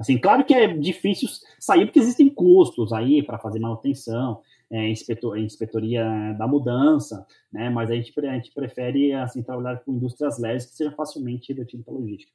Assim, 0.00 0.16
claro 0.18 0.46
que 0.46 0.54
é 0.54 0.66
difícil 0.66 1.28
sair 1.58 1.84
porque 1.84 1.98
existem 1.98 2.30
custos 2.30 2.90
aí 2.90 3.22
para 3.22 3.38
fazer 3.38 3.60
manutenção, 3.60 4.40
é, 4.70 4.88
inspetor, 4.88 5.36
inspetoria 5.36 6.02
da 6.38 6.48
mudança, 6.48 7.26
né? 7.52 7.68
Mas 7.68 7.90
a 7.90 7.94
gente, 7.94 8.10
a 8.18 8.34
gente 8.34 8.50
prefere 8.50 9.12
assim 9.12 9.42
trabalhar 9.42 9.76
com 9.84 9.92
indústrias 9.92 10.38
leves 10.38 10.64
que 10.64 10.74
sejam 10.74 10.94
facilmente 10.94 11.52
revertidas 11.52 11.84
para 11.84 11.92
logística. 11.92 12.32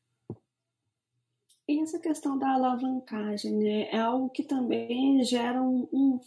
E 1.68 1.82
essa 1.82 1.98
questão 1.98 2.38
da 2.38 2.54
alavancagem, 2.54 3.58
né? 3.58 3.90
É 3.90 4.00
algo 4.00 4.30
que 4.30 4.44
também 4.44 5.24
gera 5.24 5.60
um, 5.60 5.88
um, 5.92 6.20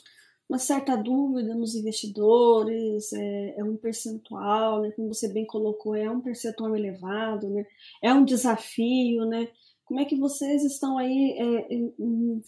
uma 0.49 0.59
certa 0.59 0.97
dúvida 0.97 1.55
nos 1.55 1.77
investidores, 1.77 3.13
é, 3.13 3.61
é, 3.61 3.63
um 3.63 3.77
percentual, 3.77 4.83
né? 4.83 4.91
Como 4.91 5.15
você 5.15 5.33
bem 5.33 5.47
colocou, 5.47 5.95
é 5.95 6.11
um 6.11 6.21
percentual 6.21 6.75
elevado, 6.75 7.49
né? 7.49 7.65
É 8.03 8.13
um 8.13 8.25
desafio, 8.25 9.25
né? 9.25 9.47
Como 9.89 10.01
é 10.01 10.05
que 10.05 10.17
vocês 10.17 10.63
estão 10.65 10.99
aí 10.99 11.35
é, 11.39 11.69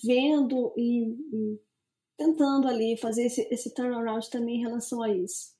vendo 0.07 0.74
e, 0.76 1.09
e, 1.09 1.59
tentando 2.18 2.68
ali 2.68 2.98
fazer 2.98 3.24
esse, 3.24 3.48
esse 3.50 3.74
turnaround 3.74 4.29
também 4.29 4.57
em 4.57 4.61
relação 4.61 5.03
a 5.03 5.09
isso? 5.09 5.55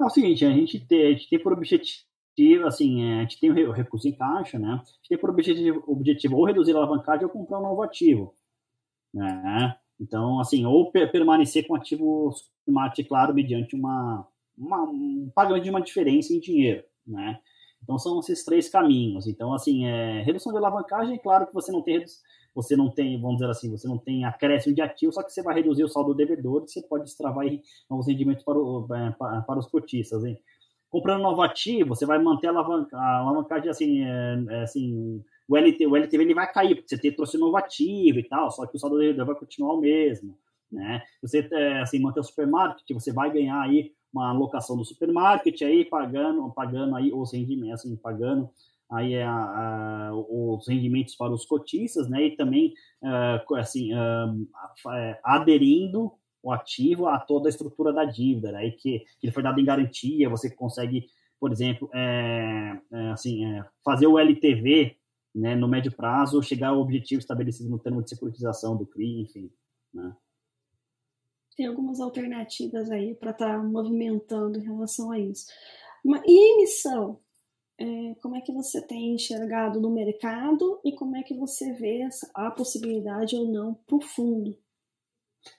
É 0.00 0.04
o 0.04 0.08
seguinte, 0.08 0.46
a 0.46 0.50
gente 0.50 0.80
tem, 0.86 1.06
a 1.06 1.10
gente 1.10 1.28
tem 1.28 1.38
por 1.38 1.52
objetivo, 1.52 2.66
assim, 2.66 3.02
é, 3.02 3.18
a 3.18 3.20
gente 3.22 3.38
tem 3.38 3.50
o 3.50 3.72
recurso 3.72 4.08
em 4.08 4.16
caixa, 4.16 4.58
né? 4.58 4.68
A 4.68 4.76
gente 4.76 5.08
tem 5.10 5.18
por 5.18 5.28
objetivo, 5.28 5.84
objetivo 5.86 6.36
ou 6.36 6.46
reduzir 6.46 6.72
a 6.72 6.78
alavancagem 6.78 7.26
ou 7.26 7.30
comprar 7.30 7.58
um 7.58 7.64
novo 7.64 7.82
ativo, 7.82 8.34
né? 9.12 9.76
Então, 10.00 10.40
assim, 10.40 10.64
ou 10.64 10.90
permanecer 10.90 11.66
com 11.66 11.74
ativo 11.74 12.34
smart, 12.66 13.04
claro, 13.04 13.34
mediante 13.34 13.76
uma, 13.76 14.26
uma 14.56 14.82
um 14.84 15.30
pagamento 15.34 15.64
de 15.64 15.70
uma 15.70 15.82
diferença 15.82 16.32
em 16.32 16.40
dinheiro, 16.40 16.84
né? 17.06 17.38
Então 17.82 17.98
são 17.98 18.18
esses 18.20 18.44
três 18.44 18.68
caminhos. 18.68 19.26
Então 19.26 19.52
assim, 19.52 19.86
é, 19.86 20.22
redução 20.22 20.52
de 20.52 20.58
alavancagem, 20.58 21.18
claro 21.18 21.46
que 21.46 21.54
você 21.54 21.72
não 21.72 21.82
tem 21.82 22.04
você 22.56 22.74
não 22.74 22.90
tem, 22.90 23.20
vamos 23.20 23.36
dizer 23.36 23.50
assim, 23.50 23.70
você 23.70 23.86
não 23.86 23.98
tem 23.98 24.24
acréscimo 24.24 24.74
de 24.74 24.80
ativo, 24.80 25.12
só 25.12 25.22
que 25.22 25.30
você 25.30 25.42
vai 25.42 25.54
reduzir 25.54 25.84
o 25.84 25.88
saldo 25.88 26.14
do 26.14 26.16
devedor 26.16 26.64
e 26.64 26.70
você 26.70 26.80
pode 26.80 27.04
destravar 27.04 27.44
novos 27.88 28.06
rendimentos 28.06 28.42
para, 28.42 28.58
o, 28.58 28.88
é, 28.94 29.10
para, 29.10 29.42
para 29.42 29.58
os 29.58 29.66
cotistas. 29.66 30.24
Hein? 30.24 30.40
Comprando 30.88 31.20
novo 31.20 31.42
ativo, 31.42 31.90
você 31.90 32.06
vai 32.06 32.18
manter 32.18 32.46
a, 32.46 32.50
alavanca, 32.50 32.96
a 32.96 33.18
alavancagem 33.18 33.68
assim, 33.68 34.02
é, 34.02 34.44
é, 34.48 34.62
assim 34.62 35.22
o, 35.46 35.54
LT, 35.54 35.86
o 35.86 35.96
LTV 35.96 36.24
ele 36.24 36.34
vai 36.34 36.50
cair, 36.50 36.76
porque 36.76 36.88
você 36.88 36.98
tem, 36.98 37.12
trouxe 37.12 37.36
um 37.36 37.40
novo 37.40 37.58
ativo 37.58 38.18
e 38.18 38.26
tal, 38.26 38.50
só 38.50 38.66
que 38.66 38.76
o 38.76 38.80
saldo 38.80 38.96
do 38.96 39.02
devedor 39.02 39.26
vai 39.26 39.34
continuar 39.34 39.74
o 39.74 39.80
mesmo. 39.80 40.38
Né? 40.72 41.02
Você 41.20 41.46
é, 41.52 41.82
assim, 41.82 42.00
manter 42.00 42.20
o 42.20 42.24
supermarket, 42.24 42.88
você 42.90 43.12
vai 43.12 43.30
ganhar 43.30 43.60
aí 43.60 43.92
uma 44.12 44.30
alocação 44.30 44.76
do 44.76 44.84
supermarket 44.84 45.60
aí 45.62 45.84
pagando, 45.84 46.50
pagando 46.52 46.96
aí 46.96 47.12
os 47.12 47.32
rendimentos, 47.32 47.80
assim, 47.80 47.96
pagando 47.96 48.48
aí 48.90 49.20
a, 49.20 49.30
a, 49.30 50.10
os 50.14 50.66
rendimentos 50.68 51.16
para 51.16 51.32
os 51.32 51.44
cotistas, 51.44 52.08
né? 52.08 52.26
E 52.26 52.36
também 52.36 52.72
uh, 53.02 53.54
assim 53.56 53.92
uh, 53.92 54.46
aderindo 55.24 56.12
o 56.46 56.52
ativo 56.52 57.08
a 57.08 57.18
toda 57.18 57.48
a 57.48 57.50
estrutura 57.50 57.92
da 57.92 58.04
dívida, 58.04 58.52
né? 58.52 58.70
que, 58.70 59.00
que 59.00 59.26
ele 59.26 59.32
foi 59.32 59.42
dado 59.42 59.60
em 59.60 59.64
garantia, 59.64 60.30
você 60.30 60.48
consegue, 60.48 61.08
por 61.40 61.50
exemplo, 61.50 61.90
é, 61.92 62.80
é, 62.92 63.10
assim, 63.10 63.44
é, 63.44 63.64
fazer 63.84 64.06
o 64.06 64.16
LTV 64.16 64.96
né, 65.34 65.56
no 65.56 65.66
médio 65.66 65.90
prazo, 65.90 66.40
chegar 66.40 66.68
ao 66.68 66.78
objetivo 66.78 67.18
estabelecido 67.18 67.68
no 67.68 67.80
termo 67.80 68.00
de 68.00 68.10
securitização 68.10 68.76
do 68.76 68.86
CRI, 68.86 69.22
enfim, 69.22 69.50
né? 69.92 70.14
Tem 71.56 71.66
algumas 71.66 72.00
alternativas 72.00 72.90
aí 72.90 73.14
para 73.14 73.30
estar 73.30 73.56
tá 73.56 73.62
movimentando 73.62 74.58
em 74.58 74.64
relação 74.64 75.10
a 75.10 75.18
isso. 75.18 75.46
E 76.04 76.54
emissão? 76.54 77.18
É, 77.78 78.14
como 78.22 78.36
é 78.36 78.40
que 78.40 78.52
você 78.52 78.80
tem 78.80 79.14
enxergado 79.14 79.80
no 79.80 79.90
mercado 79.90 80.80
e 80.84 80.92
como 80.92 81.16
é 81.16 81.22
que 81.22 81.34
você 81.34 81.72
vê 81.72 82.08
a 82.34 82.50
possibilidade 82.50 83.36
ou 83.36 83.46
não 83.46 83.74
para 83.74 83.96
o 83.96 84.00
fundo? 84.00 84.56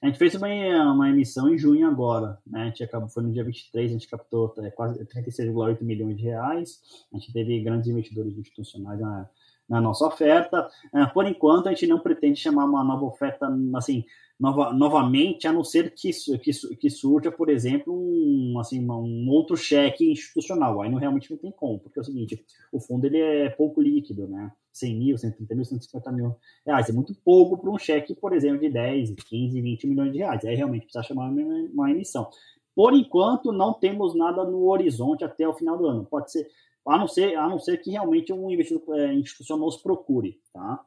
A 0.01 0.07
gente 0.07 0.17
fez 0.17 0.35
uma, 0.35 0.47
uma 0.91 1.09
emissão 1.09 1.49
em 1.49 1.57
junho 1.57 1.87
agora, 1.87 2.37
né? 2.45 2.63
A 2.63 2.65
gente 2.65 2.83
acabou, 2.83 3.07
foi 3.07 3.23
no 3.23 3.31
dia 3.31 3.43
23, 3.43 3.89
a 3.89 3.93
gente 3.93 4.07
captou 4.07 4.53
é, 4.57 4.69
quase 4.71 4.99
36,8 5.05 5.81
milhões 5.81 6.17
de 6.17 6.23
reais. 6.23 6.81
A 7.13 7.17
gente 7.17 7.31
teve 7.31 7.61
grandes 7.61 7.87
investidores 7.87 8.37
institucionais 8.37 8.99
na, 8.99 9.29
na 9.69 9.79
nossa 9.79 10.05
oferta. 10.05 10.69
É, 10.93 11.05
por 11.05 11.25
enquanto, 11.25 11.67
a 11.67 11.69
gente 11.71 11.87
não 11.87 11.99
pretende 11.99 12.39
chamar 12.39 12.65
uma 12.65 12.83
nova 12.83 13.05
oferta, 13.05 13.47
assim, 13.75 14.03
nova, 14.39 14.71
novamente, 14.71 15.47
a 15.47 15.53
não 15.53 15.63
ser 15.63 15.93
que, 15.93 16.11
que, 16.39 16.51
que 16.75 16.89
surja, 16.89 17.31
por 17.31 17.49
exemplo, 17.49 17.93
um, 17.93 18.59
assim, 18.59 18.87
um 18.87 19.29
outro 19.29 19.57
cheque 19.57 20.11
institucional. 20.11 20.81
Aí 20.81 20.89
não 20.89 20.99
realmente 20.99 21.29
não 21.31 21.37
tem 21.37 21.51
como, 21.51 21.79
porque 21.79 21.99
é 21.99 22.01
o 22.01 22.05
seguinte, 22.05 22.45
o 22.71 22.79
fundo 22.79 23.05
ele 23.05 23.19
é 23.19 23.49
pouco 23.49 23.81
líquido, 23.81 24.27
né? 24.27 24.51
100 24.71 24.95
mil, 24.95 25.17
130 25.17 25.55
mil, 25.55 25.65
150 25.65 26.11
mil 26.11 26.35
reais. 26.65 26.89
É 26.89 26.93
muito 26.93 27.15
pouco 27.25 27.57
para 27.57 27.71
um 27.71 27.79
cheque, 27.79 28.13
por 28.13 28.33
exemplo, 28.33 28.59
de 28.59 28.69
10, 28.69 29.15
15, 29.27 29.61
20 29.61 29.87
milhões 29.87 30.11
de 30.11 30.19
reais. 30.19 30.45
Aí 30.45 30.55
realmente 30.55 30.83
precisa 30.83 31.03
chamar 31.03 31.29
uma, 31.31 31.43
uma 31.73 31.91
emissão. 31.91 32.29
Por 32.75 32.93
enquanto, 32.93 33.51
não 33.51 33.73
temos 33.73 34.15
nada 34.15 34.43
no 34.43 34.69
horizonte 34.69 35.23
até 35.23 35.47
o 35.47 35.53
final 35.53 35.77
do 35.79 35.87
ano. 35.87 36.05
Pode 36.05 36.31
ser, 36.31 36.47
a 36.85 36.95
não 36.95 37.07
ser, 37.07 37.35
a 37.35 37.49
não 37.49 37.57
ser 37.57 37.77
que 37.77 37.89
realmente 37.89 38.31
um 38.31 38.51
investidor 38.51 38.99
é, 38.99 39.13
institucional 39.15 39.65
nos 39.65 39.77
procure, 39.77 40.39
tá? 40.53 40.85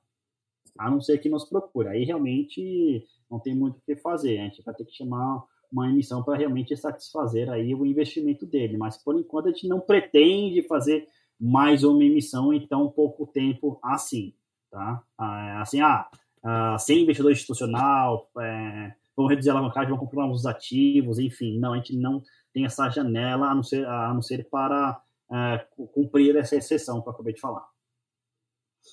A 0.80 0.90
não 0.90 1.00
ser 1.00 1.18
que 1.18 1.28
nos 1.28 1.44
procure. 1.44 1.88
Aí 1.88 2.04
realmente 2.04 3.06
não 3.30 3.38
tem 3.38 3.54
muito 3.54 3.78
o 3.78 3.80
que 3.82 3.96
fazer. 3.96 4.38
A 4.38 4.44
gente 4.44 4.62
vai 4.62 4.74
ter 4.74 4.84
que 4.84 4.96
chamar 4.96 5.44
uma 5.70 5.88
emissão 5.88 6.22
para 6.22 6.38
realmente 6.38 6.76
satisfazer 6.76 7.48
aí 7.50 7.74
o 7.74 7.86
investimento 7.86 8.46
dele. 8.46 8.76
Mas 8.76 8.96
por 8.96 9.18
enquanto 9.18 9.46
a 9.46 9.50
gente 9.52 9.68
não 9.68 9.80
pretende 9.80 10.62
fazer 10.62 11.06
mais 11.38 11.84
uma 11.84 12.02
emissão 12.02 12.52
em 12.52 12.66
tão 12.66 12.90
pouco 12.90 13.26
tempo 13.26 13.78
assim, 13.82 14.34
tá? 14.70 15.02
Ah, 15.16 15.62
assim, 15.62 15.80
ah, 15.80 16.08
ah 16.42 16.76
sem 16.78 17.02
investidor 17.02 17.32
institucional, 17.32 18.30
é, 18.38 18.94
vamos 19.16 19.30
reduzir 19.30 19.50
a 19.50 19.52
alavancagem, 19.54 19.90
vamos 19.90 20.04
comprar 20.04 20.26
novos 20.26 20.44
ativos, 20.44 21.18
enfim, 21.18 21.58
não, 21.58 21.72
a 21.72 21.76
gente 21.76 21.96
não 21.96 22.22
tem 22.52 22.64
essa 22.64 22.90
janela 22.90 23.48
a 23.48 23.54
não 23.54 23.62
ser, 23.62 23.86
a 23.86 24.12
não 24.12 24.20
ser 24.20 24.48
para 24.50 25.00
é, 25.32 25.66
cumprir 25.94 26.36
essa 26.36 26.56
exceção 26.56 27.00
que 27.00 27.08
eu 27.08 27.12
acabei 27.12 27.32
de 27.32 27.40
falar. 27.40 27.66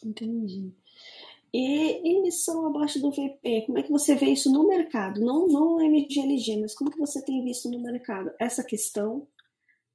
Entendi. 0.05 0.73
E 1.53 2.17
emissão 2.17 2.67
abaixo 2.67 2.99
do 2.99 3.09
VP, 3.09 3.63
como 3.65 3.77
é 3.77 3.83
que 3.83 3.91
você 3.91 4.15
vê 4.15 4.27
isso 4.27 4.51
no 4.51 4.67
mercado? 4.67 5.21
Não, 5.21 5.47
não 5.47 5.81
MGLG, 5.81 6.59
mas 6.59 6.75
como 6.75 6.91
que 6.91 6.99
você 6.99 7.23
tem 7.23 7.43
visto 7.43 7.69
no 7.69 7.79
mercado 7.79 8.31
essa 8.37 8.63
questão 8.63 9.25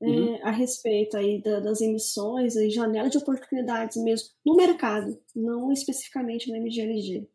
é, 0.01 0.07
uhum. 0.07 0.35
é, 0.35 0.43
a 0.43 0.51
respeito 0.51 1.17
aí 1.17 1.41
da, 1.43 1.61
das 1.61 1.81
emissões 1.81 2.57
e 2.57 2.71
janela 2.71 3.09
de 3.09 3.19
oportunidades 3.19 4.03
mesmo 4.03 4.31
no 4.45 4.57
mercado, 4.57 5.17
não 5.37 5.71
especificamente 5.71 6.51
no 6.51 6.57
MGLG? 6.57 7.29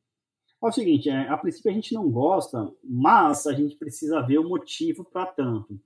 É 0.61 0.65
o 0.65 0.71
seguinte, 0.71 1.09
é, 1.09 1.29
a 1.29 1.37
princípio 1.37 1.69
a 1.69 1.73
gente 1.73 1.93
não 1.93 2.09
gosta, 2.09 2.73
mas 2.83 3.45
a 3.45 3.53
gente 3.53 3.75
precisa 3.75 4.21
ver 4.21 4.39
o 4.39 4.49
motivo 4.49 5.05
para 5.05 5.27
tanto. 5.27 5.79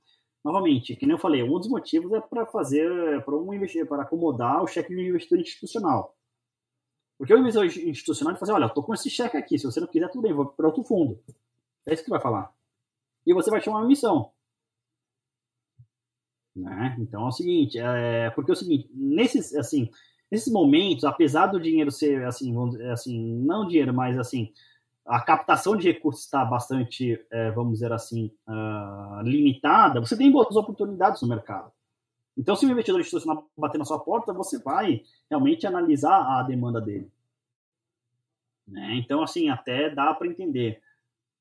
Novamente, 0.43 0.95
que 0.95 1.05
nem 1.05 1.15
eu 1.15 1.19
falei, 1.19 1.43
um 1.43 1.59
dos 1.59 1.69
motivos 1.69 2.11
é 2.13 2.21
para 2.21 2.45
fazer, 2.45 2.89
para 3.23 3.35
um 3.35 3.53
investir, 3.53 3.85
para 3.85 4.03
acomodar 4.03 4.63
o 4.63 4.67
cheque 4.67 4.95
de 4.95 5.09
investidor 5.09 5.39
institucional. 5.39 6.15
Porque 7.21 7.35
o 7.35 7.37
investidor 7.37 7.67
institucional 7.87 8.33
vai 8.33 8.39
fazer, 8.39 8.51
olha, 8.51 8.63
eu 8.63 8.73
tô 8.73 8.81
com 8.81 8.95
esse 8.95 9.07
cheque 9.07 9.37
aqui, 9.37 9.55
se 9.59 9.65
você 9.65 9.79
não 9.79 9.85
quiser, 9.85 10.09
tudo 10.09 10.23
bem, 10.23 10.33
vou 10.33 10.47
para 10.47 10.65
outro 10.65 10.83
fundo. 10.83 11.19
É 11.85 11.93
isso 11.93 12.03
que 12.03 12.09
vai 12.09 12.19
falar. 12.19 12.51
E 13.27 13.31
você 13.31 13.51
vai 13.51 13.61
chamar 13.61 13.81
uma 13.81 13.87
missão. 13.87 14.31
Né? 16.55 16.97
Então 16.99 17.25
é 17.25 17.27
o 17.27 17.31
seguinte, 17.31 17.77
é, 17.77 18.31
porque 18.31 18.49
é 18.49 18.53
o 18.55 18.57
seguinte, 18.57 18.89
nesses, 18.91 19.53
assim, 19.53 19.91
nesses 20.31 20.51
momentos, 20.51 21.03
apesar 21.03 21.45
do 21.45 21.61
dinheiro 21.61 21.91
ser, 21.91 22.25
assim, 22.25 22.55
assim, 22.91 23.35
não 23.45 23.67
dinheiro, 23.67 23.93
mas 23.93 24.17
assim, 24.17 24.51
a 25.05 25.21
captação 25.21 25.77
de 25.77 25.91
recursos 25.91 26.23
está 26.23 26.43
bastante, 26.43 27.23
é, 27.29 27.51
vamos 27.51 27.73
dizer 27.73 27.93
assim, 27.93 28.31
uh, 28.47 29.21
limitada, 29.21 29.99
você 29.99 30.17
tem 30.17 30.31
boas 30.31 30.55
oportunidades 30.55 31.21
no 31.21 31.27
mercado. 31.27 31.71
Então, 32.37 32.55
se 32.55 32.65
o 32.65 32.69
investidor 32.69 33.01
institucional 33.01 33.49
bater 33.57 33.77
na 33.77 33.85
sua 33.85 33.99
porta, 33.99 34.33
você 34.33 34.57
vai 34.59 35.03
realmente 35.29 35.67
analisar 35.67 36.39
a 36.39 36.43
demanda 36.43 36.79
dele. 36.79 37.11
Né? 38.67 38.95
Então, 38.95 39.21
assim, 39.21 39.49
até 39.49 39.89
dá 39.89 40.13
para 40.13 40.27
entender. 40.27 40.81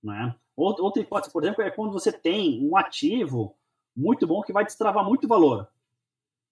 Né? 0.02 0.34
Outra, 0.56 1.00
hipótese, 1.00 1.32
por 1.32 1.42
exemplo, 1.42 1.62
é 1.62 1.70
quando 1.70 1.92
você 1.92 2.12
tem 2.12 2.66
um 2.68 2.76
ativo 2.76 3.56
muito 3.96 4.26
bom 4.26 4.42
que 4.42 4.52
vai 4.52 4.64
destravar 4.64 5.04
muito 5.04 5.28
valor. 5.28 5.68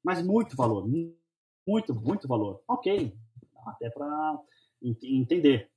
Mas 0.03 0.25
muito 0.25 0.57
valor. 0.57 0.89
Muito, 1.67 1.95
muito 1.95 2.29
valor. 2.29 2.63
Ok. 2.67 3.15
Até 3.67 3.91
para 3.91 4.39
entender. 4.81 5.71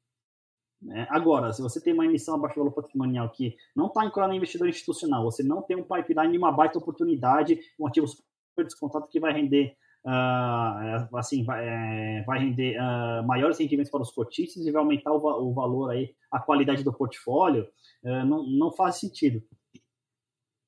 Né? 0.82 1.08
Agora, 1.10 1.52
se 1.52 1.62
você 1.62 1.82
tem 1.82 1.93
uma 1.93 2.06
emissão 2.06 2.36
abaixo 2.36 2.56
do 2.56 2.60
valor 2.60 2.74
patrimonial 2.74 3.30
que 3.30 3.56
não 3.76 3.88
está 3.88 4.06
incluindo 4.06 4.36
investidor 4.36 4.69
institucional, 4.69 5.24
você 5.24 5.43
não 5.43 5.62
tem 5.62 5.78
um 5.78 5.84
pipeline 5.84 6.38
uma 6.38 6.52
baita 6.52 6.78
oportunidade, 6.78 7.60
um 7.80 7.88
ativo 7.88 8.08
super 8.08 8.31
descontado 8.58 9.08
que 9.08 9.20
vai 9.20 9.34
render 9.34 9.76
uh, 10.06 11.16
assim 11.16 11.44
vai, 11.44 11.68
é, 11.68 12.24
vai 12.24 12.40
render 12.40 12.78
uh, 12.78 13.26
maiores 13.26 13.58
rendimentos 13.58 13.92
para 13.92 14.02
os 14.02 14.12
cotistas 14.12 14.66
e 14.66 14.72
vai 14.72 14.82
aumentar 14.82 15.12
o, 15.12 15.18
o 15.18 15.54
valor 15.54 15.92
aí 15.92 16.16
a 16.32 16.40
qualidade 16.40 16.84
do 16.84 16.94
portfólio 16.94 17.68
uh, 18.04 18.26
não, 18.26 18.44
não 18.44 18.72
faz 18.72 18.98
sentido. 18.98 19.44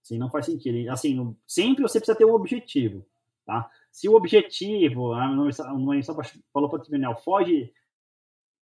Sim 0.01 0.17
não 0.17 0.29
faz 0.29 0.45
sentido. 0.45 0.89
Assim 0.89 1.35
sempre 1.47 1.83
você 1.83 1.99
precisa 1.99 2.17
ter 2.17 2.25
um 2.25 2.33
objetivo 2.33 3.05
tá? 3.45 3.69
Se 3.91 4.07
o 4.09 4.15
objetivo 4.15 5.11
uma 5.11 5.95
emissão 5.95 6.17
valor 6.53 6.69
patrimonial 6.69 7.15
foge 7.15 7.71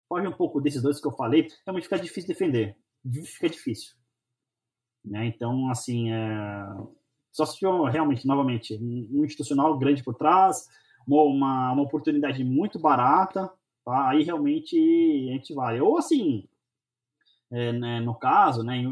foge 0.09 0.27
um 0.27 0.33
pouco 0.33 0.61
desses 0.61 0.83
dois 0.83 1.01
que 1.01 1.07
eu 1.07 1.13
falei 1.13 1.49
realmente 1.65 1.85
fica 1.85 1.99
difícil 1.99 2.29
defender. 2.29 2.77
Fica 3.25 3.49
difícil 3.49 3.95
né? 5.07 5.27
Então 5.27 5.71
assim 5.71 6.11
é 6.11 6.67
só 7.37 7.45
se 7.45 7.59
tiver 7.59 7.91
realmente, 7.91 8.27
novamente, 8.27 8.75
um 8.81 9.23
institucional 9.23 9.77
grande 9.79 10.03
por 10.03 10.15
trás, 10.15 10.67
uma, 11.07 11.23
uma, 11.23 11.73
uma 11.73 11.83
oportunidade 11.83 12.43
muito 12.43 12.79
barata, 12.79 13.53
tá? 13.85 14.09
Aí 14.09 14.23
realmente 14.23 14.75
a 15.29 15.33
gente 15.35 15.53
vai. 15.53 15.79
Ou 15.79 15.99
assim, 15.99 16.49
é, 17.51 17.73
né, 17.73 18.01
no 18.01 18.15
caso, 18.15 18.65
né, 18.65 18.83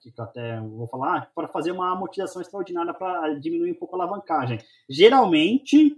que 0.00 0.12
eu 0.16 0.24
até 0.24 0.60
vou 0.60 0.88
falar, 0.88 1.30
para 1.32 1.46
fazer 1.46 1.70
uma 1.70 1.92
amortização 1.92 2.42
extraordinária 2.42 2.92
para 2.92 3.34
diminuir 3.34 3.70
um 3.70 3.78
pouco 3.78 3.94
a 3.94 4.02
alavancagem. 4.02 4.58
Geralmente, 4.88 5.96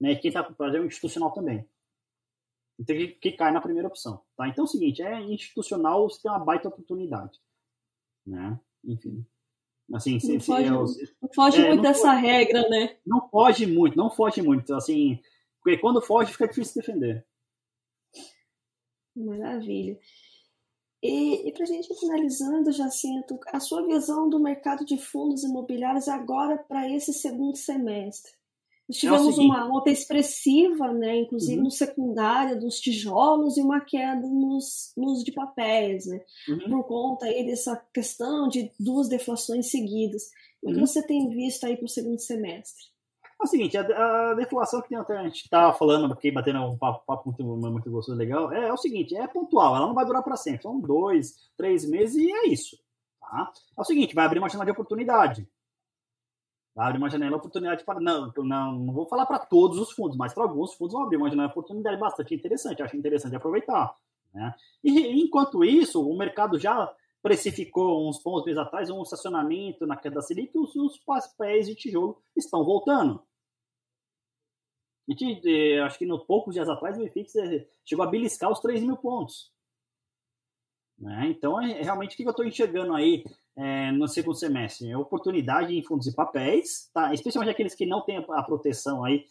né, 0.00 0.16
quem 0.16 0.28
está 0.28 0.42
com 0.42 0.54
prazer 0.54 0.80
é 0.80 0.82
o 0.82 0.86
institucional 0.86 1.30
também. 1.30 1.64
Então, 2.80 2.96
que, 2.96 3.08
que, 3.08 3.32
cai 3.32 3.52
na 3.52 3.60
primeira 3.60 3.86
opção. 3.86 4.22
Tá? 4.36 4.48
Então 4.48 4.64
é 4.64 4.66
o 4.66 4.70
seguinte, 4.70 5.02
é 5.02 5.20
institucional, 5.22 6.10
você 6.10 6.20
tem 6.20 6.30
uma 6.32 6.44
baita 6.44 6.66
oportunidade. 6.66 7.38
Né? 8.26 8.58
Enfim. 8.84 9.24
Assim, 9.92 10.12
não, 10.14 10.20
se, 10.20 10.40
foge, 10.40 10.70
não 10.70 11.28
foge 11.34 11.60
é, 11.60 11.68
muito 11.68 11.76
não 11.76 11.82
dessa 11.82 12.12
foge, 12.12 12.26
regra, 12.26 12.68
né? 12.68 12.96
Não 13.06 13.28
foge 13.28 13.66
muito, 13.66 13.96
não 13.96 14.10
foge 14.10 14.42
muito. 14.42 14.74
Assim, 14.74 15.20
porque 15.62 15.78
quando 15.78 16.00
foge 16.00 16.32
fica 16.32 16.48
difícil 16.48 16.80
defender. 16.80 17.26
Maravilha. 19.14 19.98
E, 21.02 21.48
e 21.48 21.52
para 21.52 21.64
a 21.64 21.66
gente 21.66 21.92
ir 21.92 21.96
finalizando, 21.96 22.70
Jacinto, 22.72 23.38
a 23.48 23.58
sua 23.58 23.84
visão 23.86 24.30
do 24.30 24.38
mercado 24.38 24.84
de 24.84 24.96
fundos 24.96 25.42
imobiliários 25.42 26.08
agora 26.08 26.58
para 26.58 26.88
esse 26.88 27.12
segundo 27.12 27.56
semestre? 27.56 28.32
Nós 28.92 29.00
tivemos 29.00 29.38
é 29.38 29.40
uma 29.40 29.60
alta 29.62 29.90
expressiva, 29.90 30.92
né, 30.92 31.20
inclusive 31.20 31.56
uhum. 31.56 31.64
no 31.64 31.70
secundário 31.70 32.60
dos 32.60 32.78
tijolos 32.78 33.56
e 33.56 33.62
uma 33.62 33.80
queda 33.80 34.28
nos, 34.28 34.92
nos 34.96 35.24
de 35.24 35.32
papéis, 35.32 36.06
né, 36.06 36.20
uhum. 36.48 36.70
por 36.70 36.84
conta 36.84 37.26
aí 37.26 37.46
dessa 37.46 37.76
questão 37.92 38.48
de 38.48 38.70
duas 38.78 39.08
deflações 39.08 39.70
seguidas. 39.70 40.24
O 40.62 40.68
que 40.68 40.74
uhum. 40.74 40.86
você 40.86 41.04
tem 41.04 41.28
visto 41.30 41.64
aí 41.64 41.76
para 41.76 41.86
o 41.86 41.88
segundo 41.88 42.20
semestre? 42.20 42.84
É 43.40 43.44
o 43.44 43.46
seguinte, 43.46 43.76
a, 43.76 44.30
a 44.30 44.34
deflação 44.34 44.80
que 44.82 44.94
até 44.94 45.16
a 45.16 45.24
gente 45.24 45.42
estava 45.42 45.72
falando 45.72 46.12
aqui, 46.12 46.30
batendo 46.30 46.60
um 46.60 46.76
papo, 46.76 47.04
papo 47.04 47.28
muito, 47.28 47.42
muito 47.44 47.90
gostoso, 47.90 48.16
legal, 48.16 48.52
é, 48.52 48.68
é, 48.68 48.72
o 48.72 48.76
seguinte, 48.76 49.16
é 49.16 49.26
pontual, 49.26 49.74
ela 49.74 49.86
não 49.86 49.94
vai 49.94 50.04
durar 50.04 50.22
para 50.22 50.36
sempre, 50.36 50.62
são 50.62 50.78
dois, 50.78 51.34
três 51.56 51.88
meses 51.88 52.16
e 52.16 52.30
é 52.30 52.48
isso. 52.48 52.76
Tá? 53.20 53.50
É 53.76 53.80
o 53.80 53.84
seguinte, 53.84 54.14
vai 54.14 54.26
abrir 54.26 54.38
uma 54.38 54.48
janela 54.48 54.66
de 54.66 54.70
oportunidade. 54.70 55.48
Abrir 56.74 56.98
uma 56.98 57.10
janela 57.10 57.32
de 57.32 57.36
oportunidade 57.36 57.84
para. 57.84 58.00
Não, 58.00 58.32
não, 58.38 58.72
não 58.78 58.94
vou 58.94 59.06
falar 59.06 59.26
para 59.26 59.38
todos 59.38 59.78
os 59.78 59.92
fundos, 59.92 60.16
mas 60.16 60.32
para 60.32 60.44
alguns 60.44 60.72
fundos 60.74 60.94
vão 60.94 61.04
abrir 61.04 61.18
uma 61.18 61.28
janela 61.28 61.48
de 61.48 61.52
oportunidade 61.52 61.98
bastante 61.98 62.34
interessante. 62.34 62.82
Acho 62.82 62.96
interessante 62.96 63.36
aproveitar. 63.36 63.94
Né? 64.32 64.54
E 64.82 65.22
enquanto 65.22 65.62
isso, 65.62 66.00
o 66.00 66.16
mercado 66.16 66.58
já 66.58 66.90
precificou 67.22 68.08
uns 68.08 68.20
bons 68.22 68.44
meses 68.44 68.58
atrás 68.58 68.90
um 68.90 69.02
estacionamento 69.02 69.86
na 69.86 69.96
queda 69.96 70.16
da 70.16 70.22
Selic 70.22 70.58
os, 70.58 70.74
os 70.74 70.98
papéis 70.98 71.66
de 71.66 71.74
tijolo 71.74 72.20
estão 72.34 72.64
voltando. 72.64 73.22
A 75.08 75.12
gente, 75.12 75.48
eh, 75.48 75.80
acho 75.80 75.98
que 75.98 76.06
no 76.06 76.24
poucos 76.24 76.54
dias 76.54 76.68
atrás 76.68 76.96
o 76.96 77.02
IFIX 77.04 77.36
eh, 77.36 77.68
chegou 77.84 78.04
a 78.04 78.08
beliscar 78.08 78.50
os 78.50 78.60
3 78.60 78.82
mil 78.82 78.96
pontos. 78.96 79.51
Né? 81.02 81.34
Então, 81.36 81.60
é, 81.60 81.82
realmente, 81.82 82.14
o 82.14 82.16
que 82.16 82.22
eu 82.22 82.30
estou 82.30 82.46
enxergando 82.46 82.94
aí 82.94 83.24
é, 83.56 83.90
no 83.90 84.06
segundo 84.06 84.36
semestre? 84.36 84.88
É 84.88 84.96
oportunidade 84.96 85.76
em 85.76 85.82
fundos 85.82 86.06
e 86.06 86.14
papéis, 86.14 86.88
tá? 86.94 87.12
especialmente 87.12 87.50
aqueles 87.50 87.74
que 87.74 87.84
não 87.84 88.02
têm 88.02 88.24
a 88.30 88.42
proteção 88.44 89.04
aí 89.04 89.26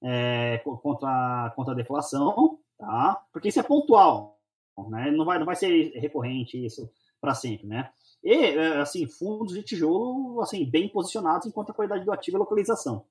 é, 0.00 0.58
contra, 0.58 1.52
contra 1.56 1.72
a 1.72 1.76
deflação, 1.76 2.60
tá? 2.78 3.20
porque 3.32 3.48
isso 3.48 3.58
é 3.58 3.64
pontual, 3.64 4.38
né? 4.88 5.10
não, 5.10 5.24
vai, 5.24 5.36
não 5.40 5.44
vai 5.44 5.56
ser 5.56 5.90
recorrente 5.98 6.64
isso 6.64 6.88
para 7.20 7.34
sempre. 7.34 7.66
Né? 7.66 7.90
E, 8.22 8.32
é, 8.32 8.80
assim, 8.80 9.04
fundos 9.08 9.54
de 9.54 9.64
tijolo 9.64 10.40
assim, 10.40 10.64
bem 10.64 10.88
posicionados 10.88 11.44
enquanto 11.44 11.70
a 11.70 11.74
qualidade 11.74 12.04
do 12.04 12.12
ativo 12.12 12.36
e 12.36 12.38
localização. 12.38 13.04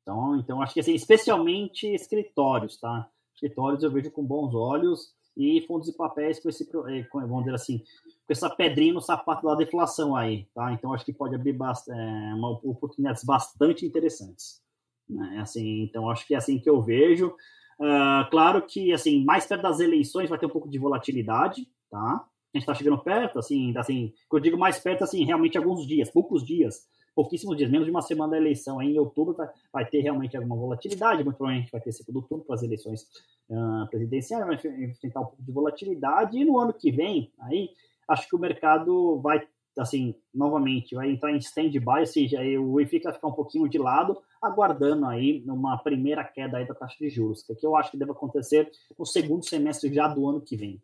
Então, 0.00 0.36
então 0.36 0.62
acho 0.62 0.72
que 0.72 0.80
assim, 0.80 0.94
especialmente 0.94 1.86
escritórios, 1.86 2.80
tá? 2.80 3.08
Escritórios 3.34 3.82
eu 3.82 3.92
vejo 3.92 4.10
com 4.10 4.24
bons 4.24 4.54
olhos 4.54 5.14
e 5.36 5.62
fundos 5.66 5.86
de 5.86 5.96
papéis 5.96 6.38
com 6.38 6.48
esse, 6.48 6.64
eh, 6.64 7.06
vamos 7.12 7.44
dizer 7.44 7.54
assim, 7.54 7.78
com 7.78 8.32
essa 8.32 8.50
pedrinha 8.50 8.92
no 8.92 9.00
sapato 9.00 9.46
da 9.46 9.54
deflação 9.54 10.14
aí, 10.14 10.46
tá? 10.54 10.72
Então 10.72 10.92
acho 10.92 11.04
que 11.04 11.12
pode 11.12 11.34
abrir 11.34 11.52
bastante, 11.52 11.98
é, 11.98 12.34
uma, 12.34 12.50
oportunidades 12.50 13.24
bastante 13.24 13.86
interessantes, 13.86 14.60
né? 15.08 15.38
Assim, 15.40 15.82
então 15.84 16.10
acho 16.10 16.26
que 16.26 16.34
é 16.34 16.38
assim 16.38 16.58
que 16.58 16.68
eu 16.68 16.80
vejo. 16.82 17.34
Uh, 17.80 18.30
claro 18.30 18.62
que 18.62 18.92
assim 18.92 19.24
mais 19.24 19.46
perto 19.46 19.62
das 19.62 19.80
eleições 19.80 20.28
vai 20.28 20.38
ter 20.38 20.46
um 20.46 20.50
pouco 20.50 20.68
de 20.68 20.78
volatilidade, 20.78 21.66
tá? 21.90 22.24
A 22.54 22.58
gente 22.58 22.64
está 22.64 22.74
chegando 22.74 22.98
perto, 22.98 23.38
assim, 23.38 23.72
assim, 23.78 24.12
eu 24.30 24.38
digo 24.38 24.58
mais 24.58 24.78
perto, 24.78 25.02
assim, 25.02 25.24
realmente 25.24 25.56
alguns 25.56 25.86
dias, 25.86 26.10
poucos 26.10 26.44
dias 26.44 26.86
pouquíssimos 27.14 27.56
dias, 27.56 27.70
menos 27.70 27.86
de 27.86 27.90
uma 27.90 28.02
semana 28.02 28.32
da 28.32 28.36
eleição. 28.36 28.78
Aí, 28.78 28.94
em 28.94 28.98
outubro 28.98 29.34
vai, 29.34 29.48
vai 29.72 29.86
ter 29.86 30.00
realmente 30.00 30.36
alguma 30.36 30.56
volatilidade, 30.56 31.24
muito 31.24 31.36
provavelmente 31.36 31.70
vai 31.70 31.80
ter 31.80 31.92
segundo 31.92 32.22
turno 32.22 32.44
para 32.44 32.54
as 32.54 32.62
eleições 32.62 33.02
uh, 33.48 33.86
presidenciais, 33.90 34.46
vai 34.46 34.54
enfrentar 34.84 35.20
um 35.20 35.26
pouco 35.26 35.42
de 35.42 35.52
volatilidade. 35.52 36.38
E 36.38 36.44
no 36.44 36.58
ano 36.58 36.72
que 36.72 36.90
vem, 36.90 37.30
aí 37.40 37.70
acho 38.08 38.28
que 38.28 38.36
o 38.36 38.38
mercado 38.38 39.20
vai, 39.20 39.46
assim, 39.78 40.14
novamente, 40.34 40.94
vai 40.94 41.10
entrar 41.10 41.32
em 41.32 41.38
stand-by, 41.38 42.00
ou 42.00 42.06
seja, 42.06 42.40
o 42.60 42.80
IFIX 42.80 43.04
vai 43.04 43.12
ficar 43.12 43.28
um 43.28 43.32
pouquinho 43.32 43.68
de 43.68 43.78
lado, 43.78 44.18
aguardando 44.40 45.06
aí 45.06 45.42
uma 45.46 45.78
primeira 45.78 46.24
queda 46.24 46.58
aí 46.58 46.66
da 46.66 46.74
taxa 46.74 46.96
de 46.98 47.08
juros, 47.08 47.42
que 47.42 47.66
eu 47.66 47.76
acho 47.76 47.90
que 47.90 47.96
deve 47.96 48.12
acontecer 48.12 48.70
no 48.98 49.06
segundo 49.06 49.44
semestre 49.44 49.92
já 49.92 50.08
do 50.08 50.28
ano 50.28 50.40
que 50.40 50.56
vem. 50.56 50.82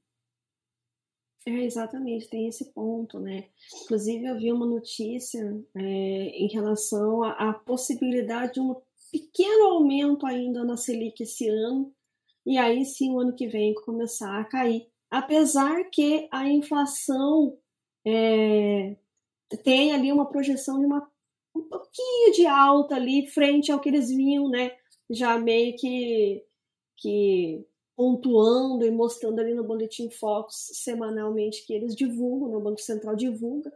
É, 1.47 1.65
exatamente, 1.65 2.29
tem 2.29 2.47
esse 2.47 2.73
ponto, 2.73 3.19
né? 3.19 3.49
Inclusive, 3.85 4.27
eu 4.27 4.39
vi 4.39 4.53
uma 4.53 4.67
notícia 4.67 5.41
é, 5.75 5.81
em 5.81 6.49
relação 6.49 7.23
à, 7.23 7.55
possibilidade 7.55 8.55
de 8.55 8.61
um 8.61 8.77
pequeno 9.11 9.69
aumento 9.69 10.27
ainda 10.27 10.65
na 10.65 10.77
Selic 10.77 11.23
esse 11.23 11.49
ano, 11.49 11.93
e 12.45 12.59
aí 12.59 12.85
sim 12.85 13.13
o 13.13 13.21
ano 13.21 13.35
que 13.35 13.47
vem 13.47 13.75
começar 13.75 14.39
a 14.39 14.45
cair. 14.45 14.89
Apesar 15.11 15.85
que 15.91 16.29
a 16.31 16.49
inflação 16.49 17.57
é, 18.07 18.97
tem 19.65 19.93
ali 19.93 20.13
uma 20.13 20.29
projeção 20.29 20.79
de 20.79 20.87
uma, 20.87 21.09
um 21.55 21.63
pouquinho 21.63 22.33
de 22.33 22.47
alta 22.47 22.97
ali 22.97 23.27
frente 23.29 23.73
ao 23.73 23.81
que 23.81 23.89
eles 23.89 24.09
vinham, 24.09 24.49
né? 24.51 24.77
Já 25.11 25.39
meio 25.39 25.75
que, 25.77 26.45
que 26.97 27.67
pontuando 27.99 28.87
e 28.87 28.93
mostrando 28.93 29.41
ali 29.41 29.53
no 29.53 29.65
Boletim 29.65 30.09
Focus 30.09 30.71
semanalmente 30.73 31.67
que 31.67 31.73
eles 31.73 31.97
divulgam, 31.97 32.49
né, 32.49 32.57
o 32.57 32.61
Banco 32.61 32.81
Central 32.81 33.17
divulga. 33.17 33.73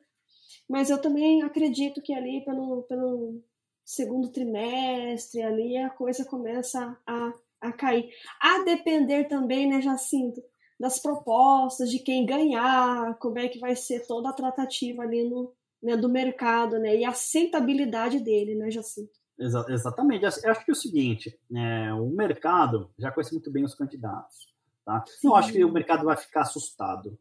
Mas 0.69 0.91
eu 0.91 1.03
também 1.03 1.43
acredito 1.43 2.01
que 2.01 2.15
ali 2.15 2.45
pelo, 2.45 2.85
pelo 2.85 3.43
segundo 3.85 4.31
trimestre 4.31 5.43
ali 5.43 5.77
a 5.77 5.91
coisa 5.91 6.25
começa 6.25 6.97
a, 7.05 7.33
a 7.61 7.73
cair. 7.73 8.11
A 8.41 8.63
depender 8.63 9.25
também, 9.25 9.69
né, 9.69 9.83
Jacinto, 9.83 10.41
das 10.79 11.01
propostas, 11.01 11.91
de 11.91 11.99
quem 11.99 12.25
ganhar, 12.25 13.19
como 13.19 13.41
é 13.41 13.49
que 13.49 13.59
vai 13.59 13.75
ser 13.75 14.07
toda 14.07 14.29
a 14.29 14.33
tratativa 14.33 15.03
ali 15.03 15.29
no, 15.29 15.53
né, 15.83 15.97
do 15.97 16.09
mercado, 16.09 16.79
né, 16.79 16.97
e 16.97 17.05
a 17.05 17.11
aceitabilidade 17.11 18.21
dele, 18.21 18.55
né, 18.55 18.71
Jacinto? 18.71 19.22
Exa 19.38 19.64
exatamente. 19.68 20.25
Eu 20.25 20.51
acho 20.51 20.64
que 20.64 20.71
é 20.71 20.75
o 20.75 20.77
seguinte, 20.77 21.38
é, 21.55 21.92
o 21.95 22.09
mercado 22.11 22.90
já 22.99 23.11
conhece 23.11 23.33
muito 23.33 23.51
bem 23.51 23.64
os 23.64 23.75
candidatos. 23.75 24.53
Tá? 24.85 25.05
Não 25.23 25.37
acho 25.37 25.53
que 25.53 25.64
o 25.64 25.73
mercado 25.73 26.05
vai 26.05 26.16
ficar 26.16 26.42
assustado. 26.42 27.18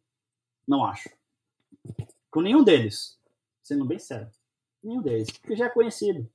Não 0.67 0.83
acho. 0.85 1.09
Com 2.29 2.41
nenhum 2.41 2.63
deles. 2.63 3.19
Sendo 3.61 3.85
bem 3.85 3.99
sério. 3.99 4.29
Nenhum 4.83 5.01
deles. 5.01 5.29
Porque 5.31 5.55
já 5.55 5.65
é 5.65 5.69
conhecido. 5.69 6.27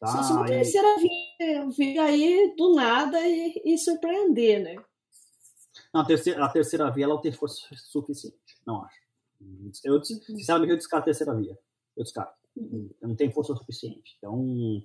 Tá? 0.00 0.06
Só 0.08 0.22
se 0.22 0.32
uma 0.32 0.46
terceira 0.46 0.96
vir, 0.98 1.70
vir 1.76 1.98
aí 1.98 2.54
do 2.56 2.74
nada 2.74 3.20
e, 3.20 3.62
e, 3.64 3.78
surpreender, 3.78 4.62
né? 4.62 4.76
Não, 5.92 6.02
a 6.02 6.04
terceira, 6.04 6.44
a 6.44 6.48
terceira 6.48 6.90
via 6.90 7.04
ela 7.04 7.14
não 7.14 7.20
tem 7.20 7.32
força 7.32 7.66
suficiente. 7.74 8.36
Não 8.66 8.84
acho. 8.84 8.98
Eu, 9.84 10.02
sinceramente, 10.02 10.72
eu 10.72 10.76
descarto 10.76 11.02
a 11.02 11.06
terceira 11.06 11.34
via. 11.34 11.58
Eu 11.96 12.04
descarto 12.04 12.37
não 13.02 13.14
tem 13.14 13.30
força 13.30 13.54
suficiente. 13.54 14.16
Então, 14.18 14.82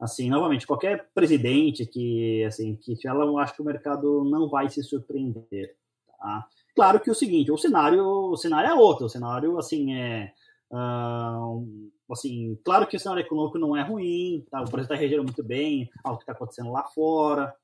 assim, 0.00 0.28
novamente, 0.28 0.66
qualquer 0.66 1.08
presidente 1.14 1.86
que, 1.86 2.44
assim, 2.44 2.76
que 2.76 2.96
ela, 3.06 3.42
acho 3.42 3.54
que 3.54 3.62
o 3.62 3.64
mercado 3.64 4.24
não 4.24 4.48
vai 4.48 4.68
se 4.68 4.82
surpreender. 4.82 5.76
Tá? 6.18 6.46
Claro 6.74 7.00
que 7.00 7.10
o 7.10 7.14
seguinte, 7.14 7.52
o 7.52 7.58
cenário, 7.58 8.04
o 8.04 8.36
cenário 8.36 8.70
é 8.70 8.74
outro. 8.74 9.06
O 9.06 9.10
cenário, 9.10 9.58
assim, 9.58 9.94
é 9.94 10.32
uh, 10.72 11.90
assim, 12.10 12.58
claro 12.64 12.86
que 12.86 12.96
o 12.96 13.00
cenário 13.00 13.22
econômico 13.22 13.58
não 13.58 13.76
é 13.76 13.82
ruim, 13.82 14.44
tá? 14.50 14.60
O 14.60 14.64
Brasil 14.64 14.82
está 14.82 14.94
regendo 14.94 15.22
muito 15.22 15.42
bem 15.42 15.90
ao 16.02 16.16
que 16.16 16.22
está 16.22 16.32
acontecendo 16.32 16.72
lá 16.72 16.82
fora. 16.84 17.54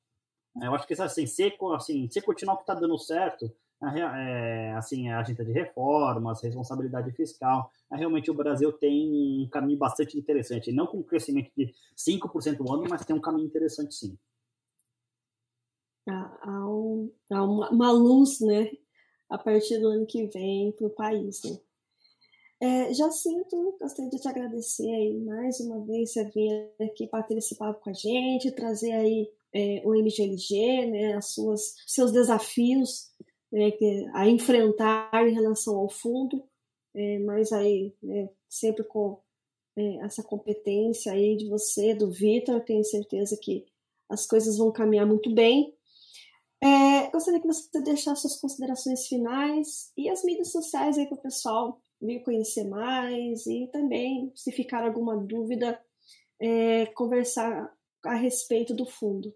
Eu 0.62 0.74
acho 0.74 0.86
que 0.86 0.94
assim, 0.94 1.26
se, 1.26 1.56
assim, 1.74 2.08
se 2.10 2.20
continuar 2.20 2.54
o 2.54 2.56
que 2.56 2.62
está 2.62 2.74
dando 2.74 2.98
certo, 2.98 3.50
é, 3.82 4.72
assim, 4.76 5.08
a 5.08 5.20
agenda 5.20 5.44
de 5.44 5.52
reformas, 5.52 6.42
responsabilidade 6.42 7.10
fiscal. 7.12 7.72
Realmente 7.90 8.30
o 8.30 8.34
Brasil 8.34 8.72
tem 8.72 9.44
um 9.44 9.48
caminho 9.48 9.78
bastante 9.78 10.18
interessante, 10.18 10.70
não 10.70 10.86
com 10.86 11.02
crescimento 11.02 11.50
de 11.56 11.74
5% 11.96 12.60
ao 12.60 12.74
ano, 12.74 12.86
mas 12.88 13.04
tem 13.04 13.16
um 13.16 13.20
caminho 13.20 13.46
interessante 13.46 13.94
sim. 13.94 14.18
Há, 16.06 16.66
um, 16.66 17.10
há 17.30 17.42
uma, 17.42 17.70
uma, 17.70 17.92
luz, 17.92 18.40
né, 18.40 18.70
a 19.28 19.38
partir 19.38 19.78
do 19.78 19.88
ano 19.88 20.06
que 20.06 20.26
vem 20.26 20.72
para 20.72 20.86
o 20.86 20.90
país, 20.90 21.42
né? 21.44 21.58
É, 22.62 22.92
Jacinto, 22.92 23.78
gostaria 23.80 24.10
de 24.10 24.20
te 24.20 24.28
agradecer 24.28 24.90
aí 24.90 25.18
mais 25.20 25.60
uma 25.60 25.82
vez 25.86 26.12
você 26.12 26.24
vir 26.24 26.70
aqui 26.78 27.06
papo 27.06 27.80
com 27.80 27.88
a 27.88 27.92
gente, 27.94 28.52
trazer 28.52 28.92
aí 28.92 29.30
é, 29.54 29.82
o 29.84 29.94
MGLG, 29.94 30.86
né, 30.86 31.14
as 31.14 31.32
suas, 31.32 31.74
seus 31.86 32.12
desafios 32.12 33.10
né, 33.52 33.70
a 34.14 34.28
enfrentar 34.28 35.10
em 35.26 35.34
relação 35.34 35.76
ao 35.76 35.88
fundo, 35.88 36.42
é, 36.94 37.18
mas 37.20 37.52
aí 37.52 37.94
né, 38.02 38.28
sempre 38.48 38.84
com 38.84 39.20
é, 39.76 39.96
essa 40.04 40.22
competência 40.22 41.12
aí 41.12 41.36
de 41.36 41.48
você, 41.48 41.94
do 41.94 42.10
Vitor, 42.10 42.60
tenho 42.60 42.84
certeza 42.84 43.38
que 43.40 43.64
as 44.08 44.26
coisas 44.26 44.58
vão 44.58 44.72
caminhar 44.72 45.06
muito 45.06 45.32
bem. 45.32 45.74
É, 46.62 47.10
gostaria 47.10 47.40
que 47.40 47.46
você 47.46 47.80
deixasse 47.80 48.22
suas 48.22 48.38
considerações 48.38 49.06
finais 49.06 49.92
e 49.96 50.10
as 50.10 50.22
mídias 50.22 50.52
sociais 50.52 50.98
aí 50.98 51.06
para 51.06 51.16
o 51.16 51.22
pessoal 51.22 51.80
vir 52.00 52.22
conhecer 52.22 52.64
mais 52.64 53.46
e 53.46 53.68
também, 53.72 54.32
se 54.34 54.52
ficar 54.52 54.84
alguma 54.84 55.16
dúvida, 55.16 55.80
é, 56.38 56.86
conversar 56.86 57.72
a 58.04 58.14
respeito 58.14 58.74
do 58.74 58.86
fundo. 58.86 59.34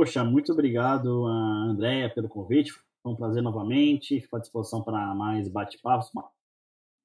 Poxa, 0.00 0.24
muito 0.24 0.50
obrigado, 0.50 1.26
Andréia, 1.26 2.08
pelo 2.08 2.26
convite. 2.26 2.72
Foi 3.02 3.12
um 3.12 3.14
prazer 3.14 3.42
novamente. 3.42 4.18
Fico 4.18 4.34
à 4.34 4.38
disposição 4.38 4.82
para 4.82 5.14
mais 5.14 5.46
bate-papos, 5.46 6.10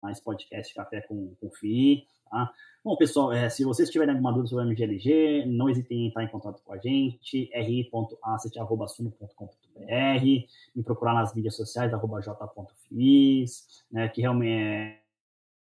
mais 0.02 0.22
podcast 0.22 0.74
Café 0.74 1.02
com, 1.02 1.36
com 1.36 1.52
FI. 1.52 2.08
Tá? 2.32 2.54
Bom, 2.82 2.96
pessoal, 2.96 3.34
é, 3.34 3.50
se 3.50 3.66
vocês 3.66 3.90
tiverem 3.90 4.14
alguma 4.14 4.32
dúvida 4.32 4.48
sobre 4.48 4.64
o 4.64 4.68
MGLG, 4.70 5.44
não 5.46 5.70
hesitem 5.70 6.06
em 6.06 6.08
entrar 6.08 6.24
em 6.24 6.30
contato 6.30 6.64
com 6.64 6.72
a 6.72 6.78
gente, 6.78 7.52
ri.asset.suno.com.br, 7.54 10.48
me 10.74 10.82
procurar 10.82 11.16
nas 11.16 11.36
mídias 11.36 11.58
sociais, 11.58 11.94
arroba 11.94 12.22
j.fis, 12.22 13.84
né, 13.92 14.08
que 14.08 14.22
realmente 14.22 15.02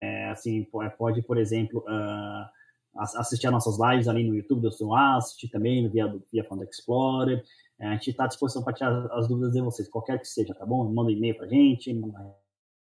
é 0.00 0.30
assim, 0.30 0.64
pode, 0.96 1.20
por 1.22 1.36
exemplo, 1.36 1.80
uh, 1.80 2.46
assistir 2.96 3.46
as 3.46 3.52
nossas 3.52 3.78
lives 3.78 4.08
ali 4.08 4.28
no 4.28 4.34
YouTube 4.34 4.62
do 4.62 4.72
Sun 4.72 4.94
Asset, 4.94 5.48
também 5.48 5.88
via, 5.88 6.06
via 6.32 6.44
Fund 6.44 6.62
Explorer. 6.62 7.44
É, 7.78 7.86
a 7.88 7.92
gente 7.92 8.10
está 8.10 8.24
à 8.24 8.28
disposição 8.28 8.62
para 8.62 8.72
tirar 8.72 9.06
as 9.12 9.28
dúvidas 9.28 9.52
de 9.52 9.60
vocês, 9.60 9.88
qualquer 9.88 10.18
que 10.20 10.28
seja, 10.28 10.54
tá 10.54 10.64
bom? 10.64 10.84
Manda 10.92 11.10
um 11.10 11.10
e-mail 11.10 11.36
para 11.36 11.46
a 11.46 11.48
gente, 11.48 11.92
manda 11.92 12.34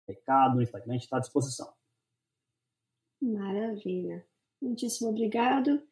recado 0.08 0.54
no 0.54 0.62
Instagram, 0.62 0.90
a 0.90 0.92
gente 0.92 1.04
está 1.04 1.16
à 1.16 1.20
disposição. 1.20 1.68
Maravilha. 3.20 4.24
Muitíssimo 4.62 5.10
obrigado. 5.10 5.82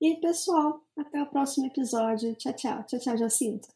E, 0.00 0.16
pessoal, 0.16 0.80
até 0.96 1.22
o 1.22 1.26
próximo 1.26 1.66
episódio. 1.66 2.34
Tchau, 2.34 2.52
tchau. 2.54 2.84
Tchau, 2.84 2.98
tchau, 2.98 3.16
Jacinto. 3.16 3.68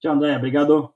Tchau, 0.00 0.14
André. 0.14 0.36
Obrigado. 0.36 0.94